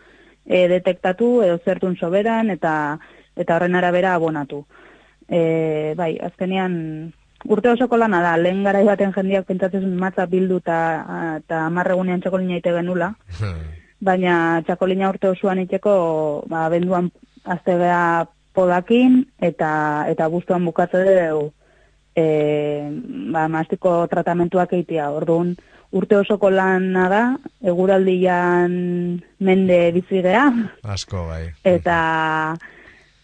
[0.47, 2.73] e, detektatu edo zertun soberan eta
[3.37, 4.63] eta horren arabera abonatu.
[5.27, 7.13] E, bai, azkenean
[7.45, 10.79] urte osoko lana da, lehen garai baten jendeak pentsatzen matza bildu eta
[11.43, 13.11] eta amarregunean txakolina ite genula,
[14.09, 15.93] baina txakolina urte osoan iteko
[16.49, 17.11] ba, benduan
[17.45, 18.25] azte beha
[18.57, 19.69] podakin eta
[20.09, 21.51] eta bustuan bukatze dugu
[22.17, 22.89] e,
[23.31, 25.11] ba, mastiko tratamentuak eitea.
[25.13, 25.53] Orduan,
[25.91, 27.21] urte osoko lana da,
[27.63, 28.73] eguraldian
[29.39, 30.49] mende bizi gea,
[30.83, 31.45] Asko, bai.
[31.63, 32.55] eta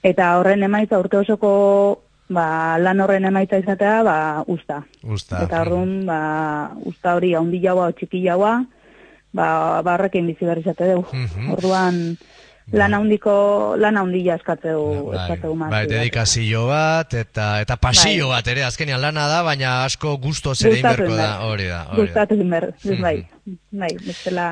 [0.03, 1.51] eta horren emaitza urte osoko
[2.33, 4.81] ba, lan horren emaitza izatea ba, usta.
[5.03, 5.43] Usta.
[5.45, 6.19] Eta orduan, ba,
[6.89, 8.55] usta hori haundi jaua o txiki jaua,
[9.33, 9.47] ba,
[9.83, 11.07] ba horrekin bizi behar izate dugu.
[11.13, 11.51] Mhm.
[11.57, 12.01] Orduan,
[12.73, 13.33] lan handiko,
[13.77, 15.89] lan handia eskatzeu, Bai, eskatzeu bai, mazio.
[15.91, 18.39] dedikazio bat eta eta pasillo Bai.
[18.41, 21.27] bat ere azkenean lana da, baina asko gustoz ere Gustatu inberko da.
[21.45, 22.01] Hori da, hori da.
[22.01, 22.69] Gustatu egin behar,
[23.01, 23.15] bai,
[23.71, 24.47] bai, bestela,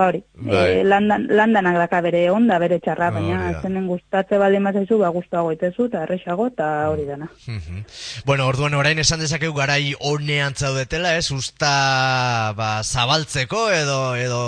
[0.00, 0.64] ba hori, Bai.
[0.80, 3.62] e, landan, landanak daka bere onda, bere txarra, baina Hori da.
[3.66, 7.28] zenen gustatze baldin bazaizu, ba gustuago itezu, eta erresago, eta hori dana.
[7.46, 7.84] Mhm.
[8.24, 11.30] Bueno, orduan orain esan dezakegu garai honean zaudetela, ez?
[11.36, 14.40] Usta ba, zabaltzeko edo edo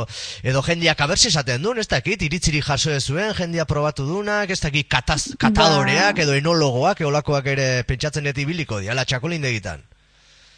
[0.43, 4.61] edo jendiak abersi esaten duen, ez dakit, iritziri jaso ez zuen, jendia probatu dunak, ez
[4.61, 9.83] dakit kataz, katadoreak edo enologoak, eolakoak ere pentsatzen dut ibiliko diala txakolindegitan.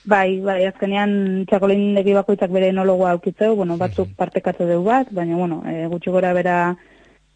[0.05, 1.13] Bai, bai, azkenean
[1.49, 6.35] txakolindegi bakoitzak bere enologoa aukitzeu, bueno, batzuk partekatze dugu bat, baina, bueno, e, gutxi gora
[6.37, 6.57] bera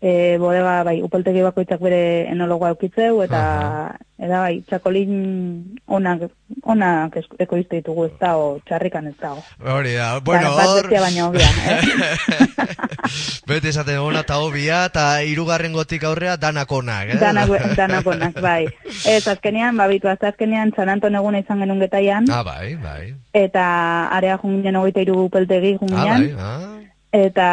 [0.01, 3.40] e, bodega, bai, upeltegi bakoitzak bere enologoa aukitzeu, eta,
[4.18, 5.14] eta bai, txakolin
[5.86, 6.28] onak,
[6.62, 9.42] onak ekoizte ditugu ez da, o txarrikan ez dago.
[9.74, 10.90] Hori da, bueno, bat hor...
[10.92, 12.46] baino hobea, eh?
[13.49, 17.18] Bete esaten ona eta hobia, eta irugarren gotik aurrea danak onak, eh?
[17.20, 18.68] Danak, danak onak, bai.
[19.14, 23.14] Ez, azkenean, babitu, azkenean, San Anton eguna izan genuen getaian, Ah, bai, bai.
[23.32, 23.64] eta
[24.14, 26.78] area junginen hogeita iru upeltegi Ah, junginan, bai, ah.
[27.12, 27.49] eta,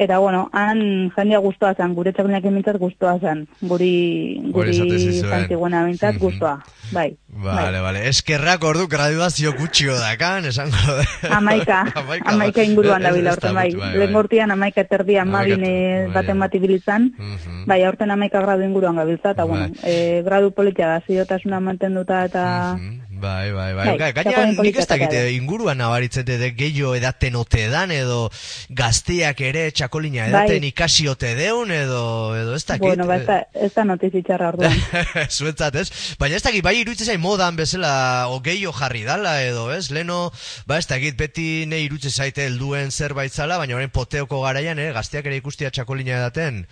[0.00, 5.28] eta, bueno, han jendia guztua zen, gure txakolinak emintzat guztua zen, guri, guri zizuen.
[5.30, 6.20] zantziguena mintzat Mhm.
[6.22, 6.54] guztua,
[6.92, 7.10] bai.
[7.28, 8.06] Vale, vale.
[8.08, 11.36] Eskerrak ordu graduazio gutxio dakan, esango da.
[11.36, 11.82] Amaika,
[12.24, 13.74] amaika inguruan da bila aurten, bai.
[13.74, 14.12] bai, Lehen bai.
[14.14, 16.48] gortian amaika terdia Hamaika mabin ter- bai, baten bai.
[16.48, 17.66] bat ibilitzan, Mhm.
[17.66, 19.48] bai, aurten amaika gradu inguruan gabiltza, eta, Bai.
[19.58, 22.78] bueno, e, gradu politia da, ziotasuna mantenduta, eta...
[23.20, 23.84] Bai, bai, bai.
[23.90, 27.90] Bai, Ga- Gaina nik ez dakit politatea eh, inguruan nabaritzen dut gehiago edaten ote dan
[27.92, 28.30] edo
[28.70, 30.70] gazteak ere txakolina edaten Bai.
[30.70, 32.00] ikasi ote deun edo,
[32.38, 32.86] edo ez dakit.
[32.86, 34.74] Bueno, ba, ez da, ez da notizitxarra orduan.
[35.38, 35.86] Zuentzat, ez?
[36.18, 37.92] Baina ez dakit, bai iruditzen zain modan bezala
[38.32, 39.90] o gehiago jarri dala edo, ez?
[39.94, 40.30] Leno,
[40.66, 44.90] ba ez dakit, beti ne iruditzen zaite helduen zerbait zala, baina orain poteoko garaian, eh?
[44.96, 46.64] Gazteak ere ikustia txakolina edaten,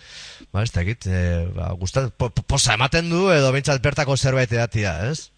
[0.53, 4.51] ba ez dakit, eh, ba, gustat, po, po- posa ematen du edo behintzat bertako zerbait
[4.51, 5.29] edatia, ez?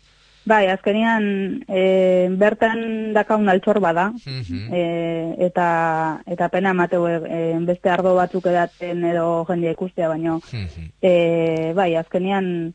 [0.43, 4.73] Bai, azkenian e, bertan dakaun altxor bada, Mhm.
[4.73, 10.89] e, eta, eta pena emateu e, beste ardo batzuk edaten edo jendia ikustea, baino Mhm.
[11.01, 12.73] e, bai, azkenian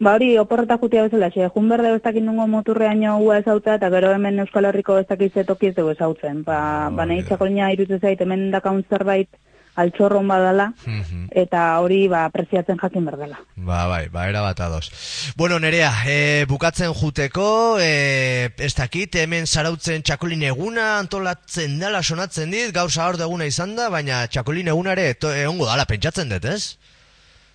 [0.00, 3.90] ba hori oporretak jutia bezala, xe, jun berde ez dakit nungo moturreaino ua ezauta, eta
[3.90, 6.42] gero hemen Euskal Herriko ze toki ez dugu ezautzen.
[6.42, 9.28] Ba, Oh, ba nahi txakolina iruditzen zait, hemen dakaun zerbait
[9.74, 11.28] altxorron badala, Mhm.
[11.30, 13.38] eta hori ba preziatzen jakin berdela.
[13.56, 14.90] Ba, bai, ba, era bat ados.
[15.36, 22.50] Bueno, nerea, e, bukatzen juteko, e, ez dakit, hemen zarautzen txakolin eguna antolatzen dela sonatzen
[22.50, 26.76] dit, gaur zahar eguna izan da, baina txakolin egunare eto- egongo dala pentsatzen dut, ez?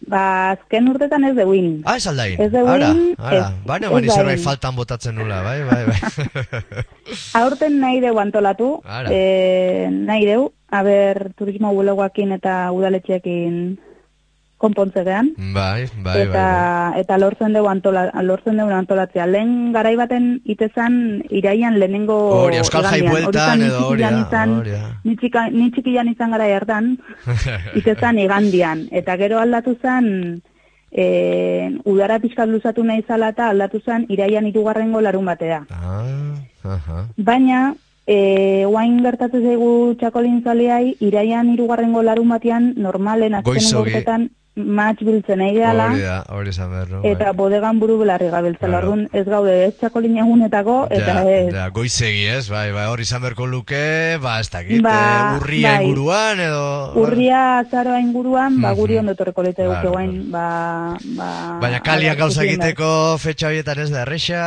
[0.07, 1.81] Ba, azken urtetan ez deuin.
[1.85, 2.37] Ah, ez aldain.
[2.39, 3.37] Ez dugu Ara, ara.
[3.37, 6.83] ez, Baina mani da zerbait faltan botatzen nula, bai, bai, bai.
[7.41, 9.09] Aurten nahi deu antolatu, Ara.
[9.11, 13.79] e, nahi deu, haber turismo bulegoakin eta udaletxeekin
[14.57, 15.31] konpontzegean.
[15.53, 16.45] bai, bai, eta,
[16.91, 17.01] bai.
[17.01, 19.27] eta lortzen dugu antola, lortzen dugu antolatzea.
[19.29, 24.57] Lehen garai baten itezan iraian lehenengo Hori, Euskal Jai bueltan edo hori txikian.
[25.03, 26.95] Ni, txika, ni txikian izan gara hartan,
[27.79, 28.87] itezan igandian.
[28.91, 30.41] Eta gero aldatu zen,
[30.91, 31.07] e,
[31.85, 35.65] udara pixkat luzatu nahi zala eta aldatu zen iraian irugarrengo larun batea.
[35.69, 36.33] Ah,
[36.63, 37.05] aha.
[37.17, 37.75] Baina,
[38.07, 43.93] e, guain gertatzen zaigu txakolin zaleai, iraian irugarrengo larun batean normalen azkenengo Goizogi.
[43.93, 48.79] urtetan match biltzen nahi gehala, Hori da, hori izan behar, eta bodegan buru belarri gabiltzela.
[48.79, 48.91] Claro.
[48.91, 51.53] Orduan ez gaude ez txakolin egunetako, eta ja, ez.
[51.53, 55.77] ja, goizegi ez, bai, bai, hori izan beharko luke, ba, ez dakit, Ba, eh, urria
[55.77, 55.85] bai.
[55.85, 56.65] inguruan, edo...
[57.03, 61.31] Urria azaroa inguruan, ba, guri ondo etorreko lite Claro, duke guain, ba, ba...
[61.61, 62.91] Baina kalian ala, gauza egiteko
[63.21, 64.45] fetxa horietan ez da erresa...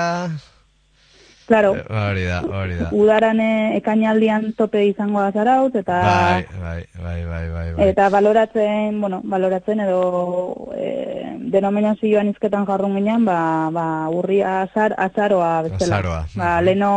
[1.51, 2.89] Claro, Hori da, hori da.
[2.95, 5.97] udaran eh, ekainaldian tope izango da zaraut, eta...
[6.07, 7.89] Bai, bai, bai, bai, bai, bai.
[7.91, 10.93] Eta baloratzen, bueno, baloratzen edo e,
[11.51, 13.41] denominazioan izketan jarrun ginen, ba,
[13.75, 15.99] ba urria azar, azaroa bezala.
[15.99, 16.65] Azaroa, Ba, mhm.
[16.69, 16.93] leno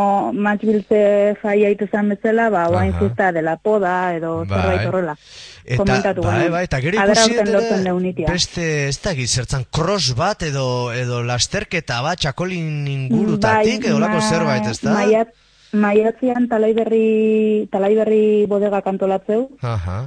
[0.46, 1.02] matxbiltze
[1.42, 2.94] jai aitu zen bezala, ba, Aha.
[3.02, 4.54] zista dela poda edo Bai.
[4.60, 5.16] zerbait horrela.
[5.64, 11.22] Eta, komentatu bai, bai, eta gero ikusi beste, ez da zertzan, cross bat edo, edo
[11.24, 14.92] lasterketa bat, txakolin ingurutatik, edo lako zerbait, ez da?
[14.92, 15.32] Maiat,
[15.72, 20.02] maiatzean talaiberri, talaiberri bodega kantolatzeu, Aha.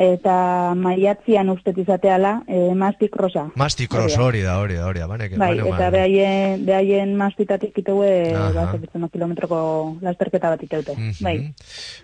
[0.00, 3.46] Eta maiatzean ustet izateala, e, mastik rosa.
[3.60, 7.76] Masti cross, hori da, hori da, hori da, banek, Bai, banek, eta behaien, behaien mastitatik
[7.82, 8.48] iteue, Aha.
[8.54, 9.60] ba, zebitzen kilometroko
[10.00, 10.96] lasterketa bat iteute.
[10.96, 11.20] Mhm.
[11.20, 11.36] Bai,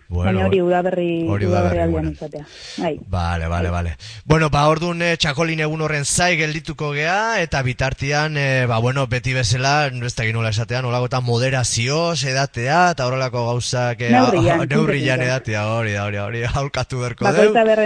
[0.09, 2.45] Bueno, baina hori udaberri, hori udaberri aldean izatea.
[2.79, 2.93] Bai.
[3.09, 3.97] Vale, vale, vale.
[4.25, 9.07] Bueno, ba, orduan eh, txakolin egun horren zai geldituko gea, eta bitartian, eh, ba, bueno,
[9.09, 14.05] beti bezala, ez da nola esatean, olagotan moderazioz edatea, eta horrelako gauzak...
[14.05, 17.33] eh, Neurrian, neurrian edatea, hori da, hori da, hori da, aholkatu berko deu.
[17.33, 17.86] Bakoitza berren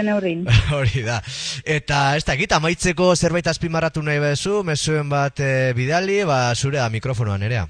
[1.09, 1.19] da.
[1.65, 6.89] Eta ez dakit, amaitzeko zerbait azpimarratu nahi bezu, mezuen bat eh, bidali, ba, zure da
[6.89, 7.67] mikrofonoan erea.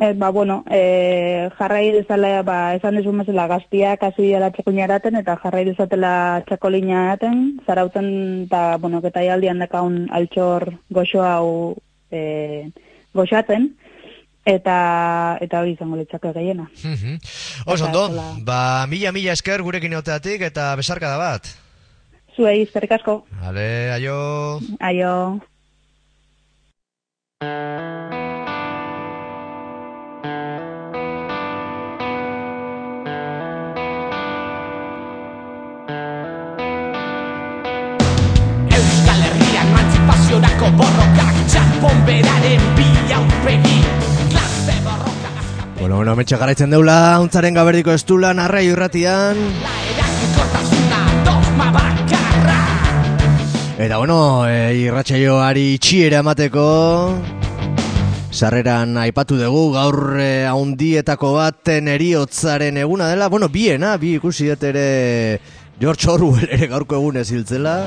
[0.00, 5.18] Eh, ba, bueno, eh, jarrai dezala, ba, esan desu mesela gaztiak hasi dela txakolina eraten,
[5.20, 6.12] eta jarrai dezatela
[6.48, 8.08] txakolina eraten, zarauten,
[8.46, 11.50] eta, bueno, getai aldian dakaun altxor goxo hau
[12.10, 12.70] eh,
[13.12, 13.74] goxatzen,
[14.44, 16.68] eta eta hori izango litzake gehiena.
[16.82, 17.18] Mhm.
[17.66, 18.08] Oso ondo,
[18.44, 21.46] ba, mila mila esker gurekin egoteatik eta besarkada bat.
[22.36, 23.24] Zuei, eskerrik asko.
[23.42, 24.60] Ale, aio...
[24.80, 25.40] Aio.
[38.70, 42.90] Euskal Herria emantzipaziorako borrokak Txanpon beraren bi
[45.80, 49.38] Bueno, bueno, metxe garaitzen deula, untzaren gaberdiko estula, narra irratian.
[53.80, 56.66] Eta bueno, e, irratsaioari itxiera emateko
[58.28, 65.40] Sarreran aipatu dugu gaur e, haundietako baten eriotzaren eguna dela Bueno, biena, bi ikusi ere
[65.80, 67.86] George Orwell ere gaurko egunez hiltzela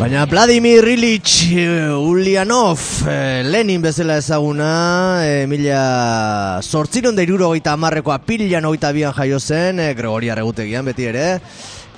[0.00, 8.14] Baina Vladimir Ilich eh, Ulyanov, eh, Lenin bezala ezaguna, eh, mila sortziron da irurogeita amarreko
[8.14, 11.26] apilan hogeita bian jaio zen, eh, Gregoria regutegian beti ere,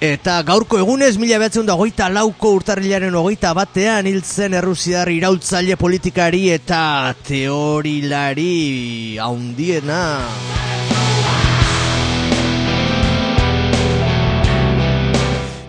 [0.03, 5.79] eta gaurko egunez mila behatzen da hogeita lauko urtarrilaren hogeita batean hil zen Errusiar iraultzaile
[5.79, 10.03] politikari eta teorilari haundiena.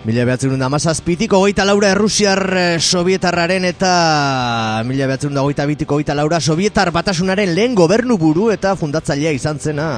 [0.04, 3.92] Mila behatzen da mazazpitik, hogeita laura Errusiar eh, sovietarraren eta
[4.84, 9.64] mila behatzen da hogeita bitik hogeita laura sovietar batasunaren lehen gobernu buru eta fundatzailea izan
[9.64, 9.88] zena.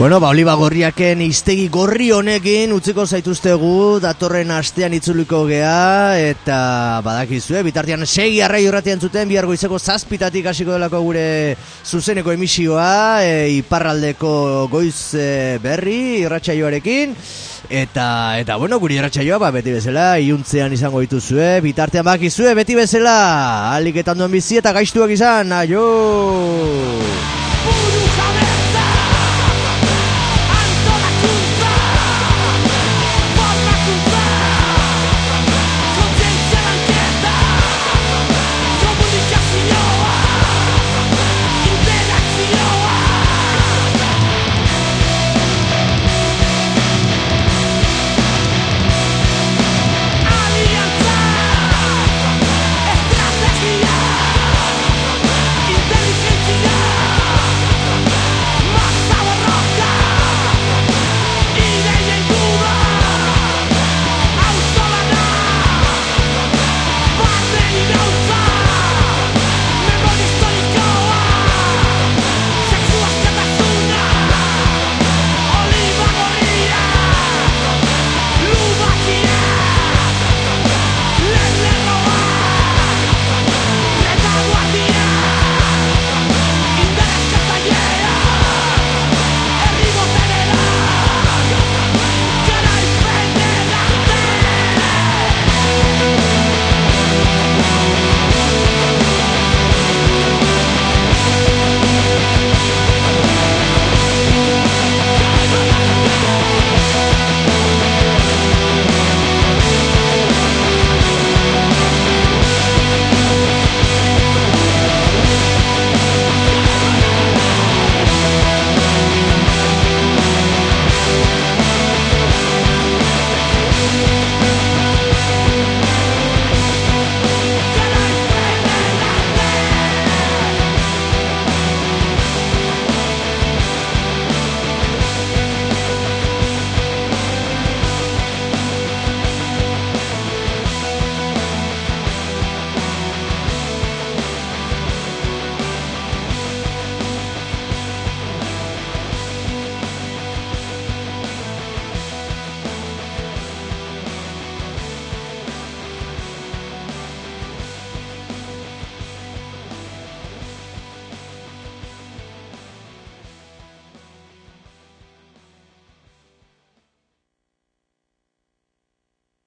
[0.00, 6.60] Bueno, ba, oliba gorriaken iztegi gorri honekin utziko zaituztegu datorren astean itzuliko gea eta
[7.04, 11.24] badakizue, bitartean segi arrai urratian zuten bihar goizeko zazpitatik hasiko delako gure
[11.84, 14.32] zuzeneko emisioa e, iparraldeko
[14.72, 17.12] goiz e, berri irratsaioarekin
[17.68, 18.06] eta
[18.40, 23.18] eta bueno, guri irratsaioa ba, beti bezala iuntzean izango dituzue, bitartean bakizue beti bezala
[23.74, 25.84] alik eta ondoen bizi eta gaiztuak izan, aio!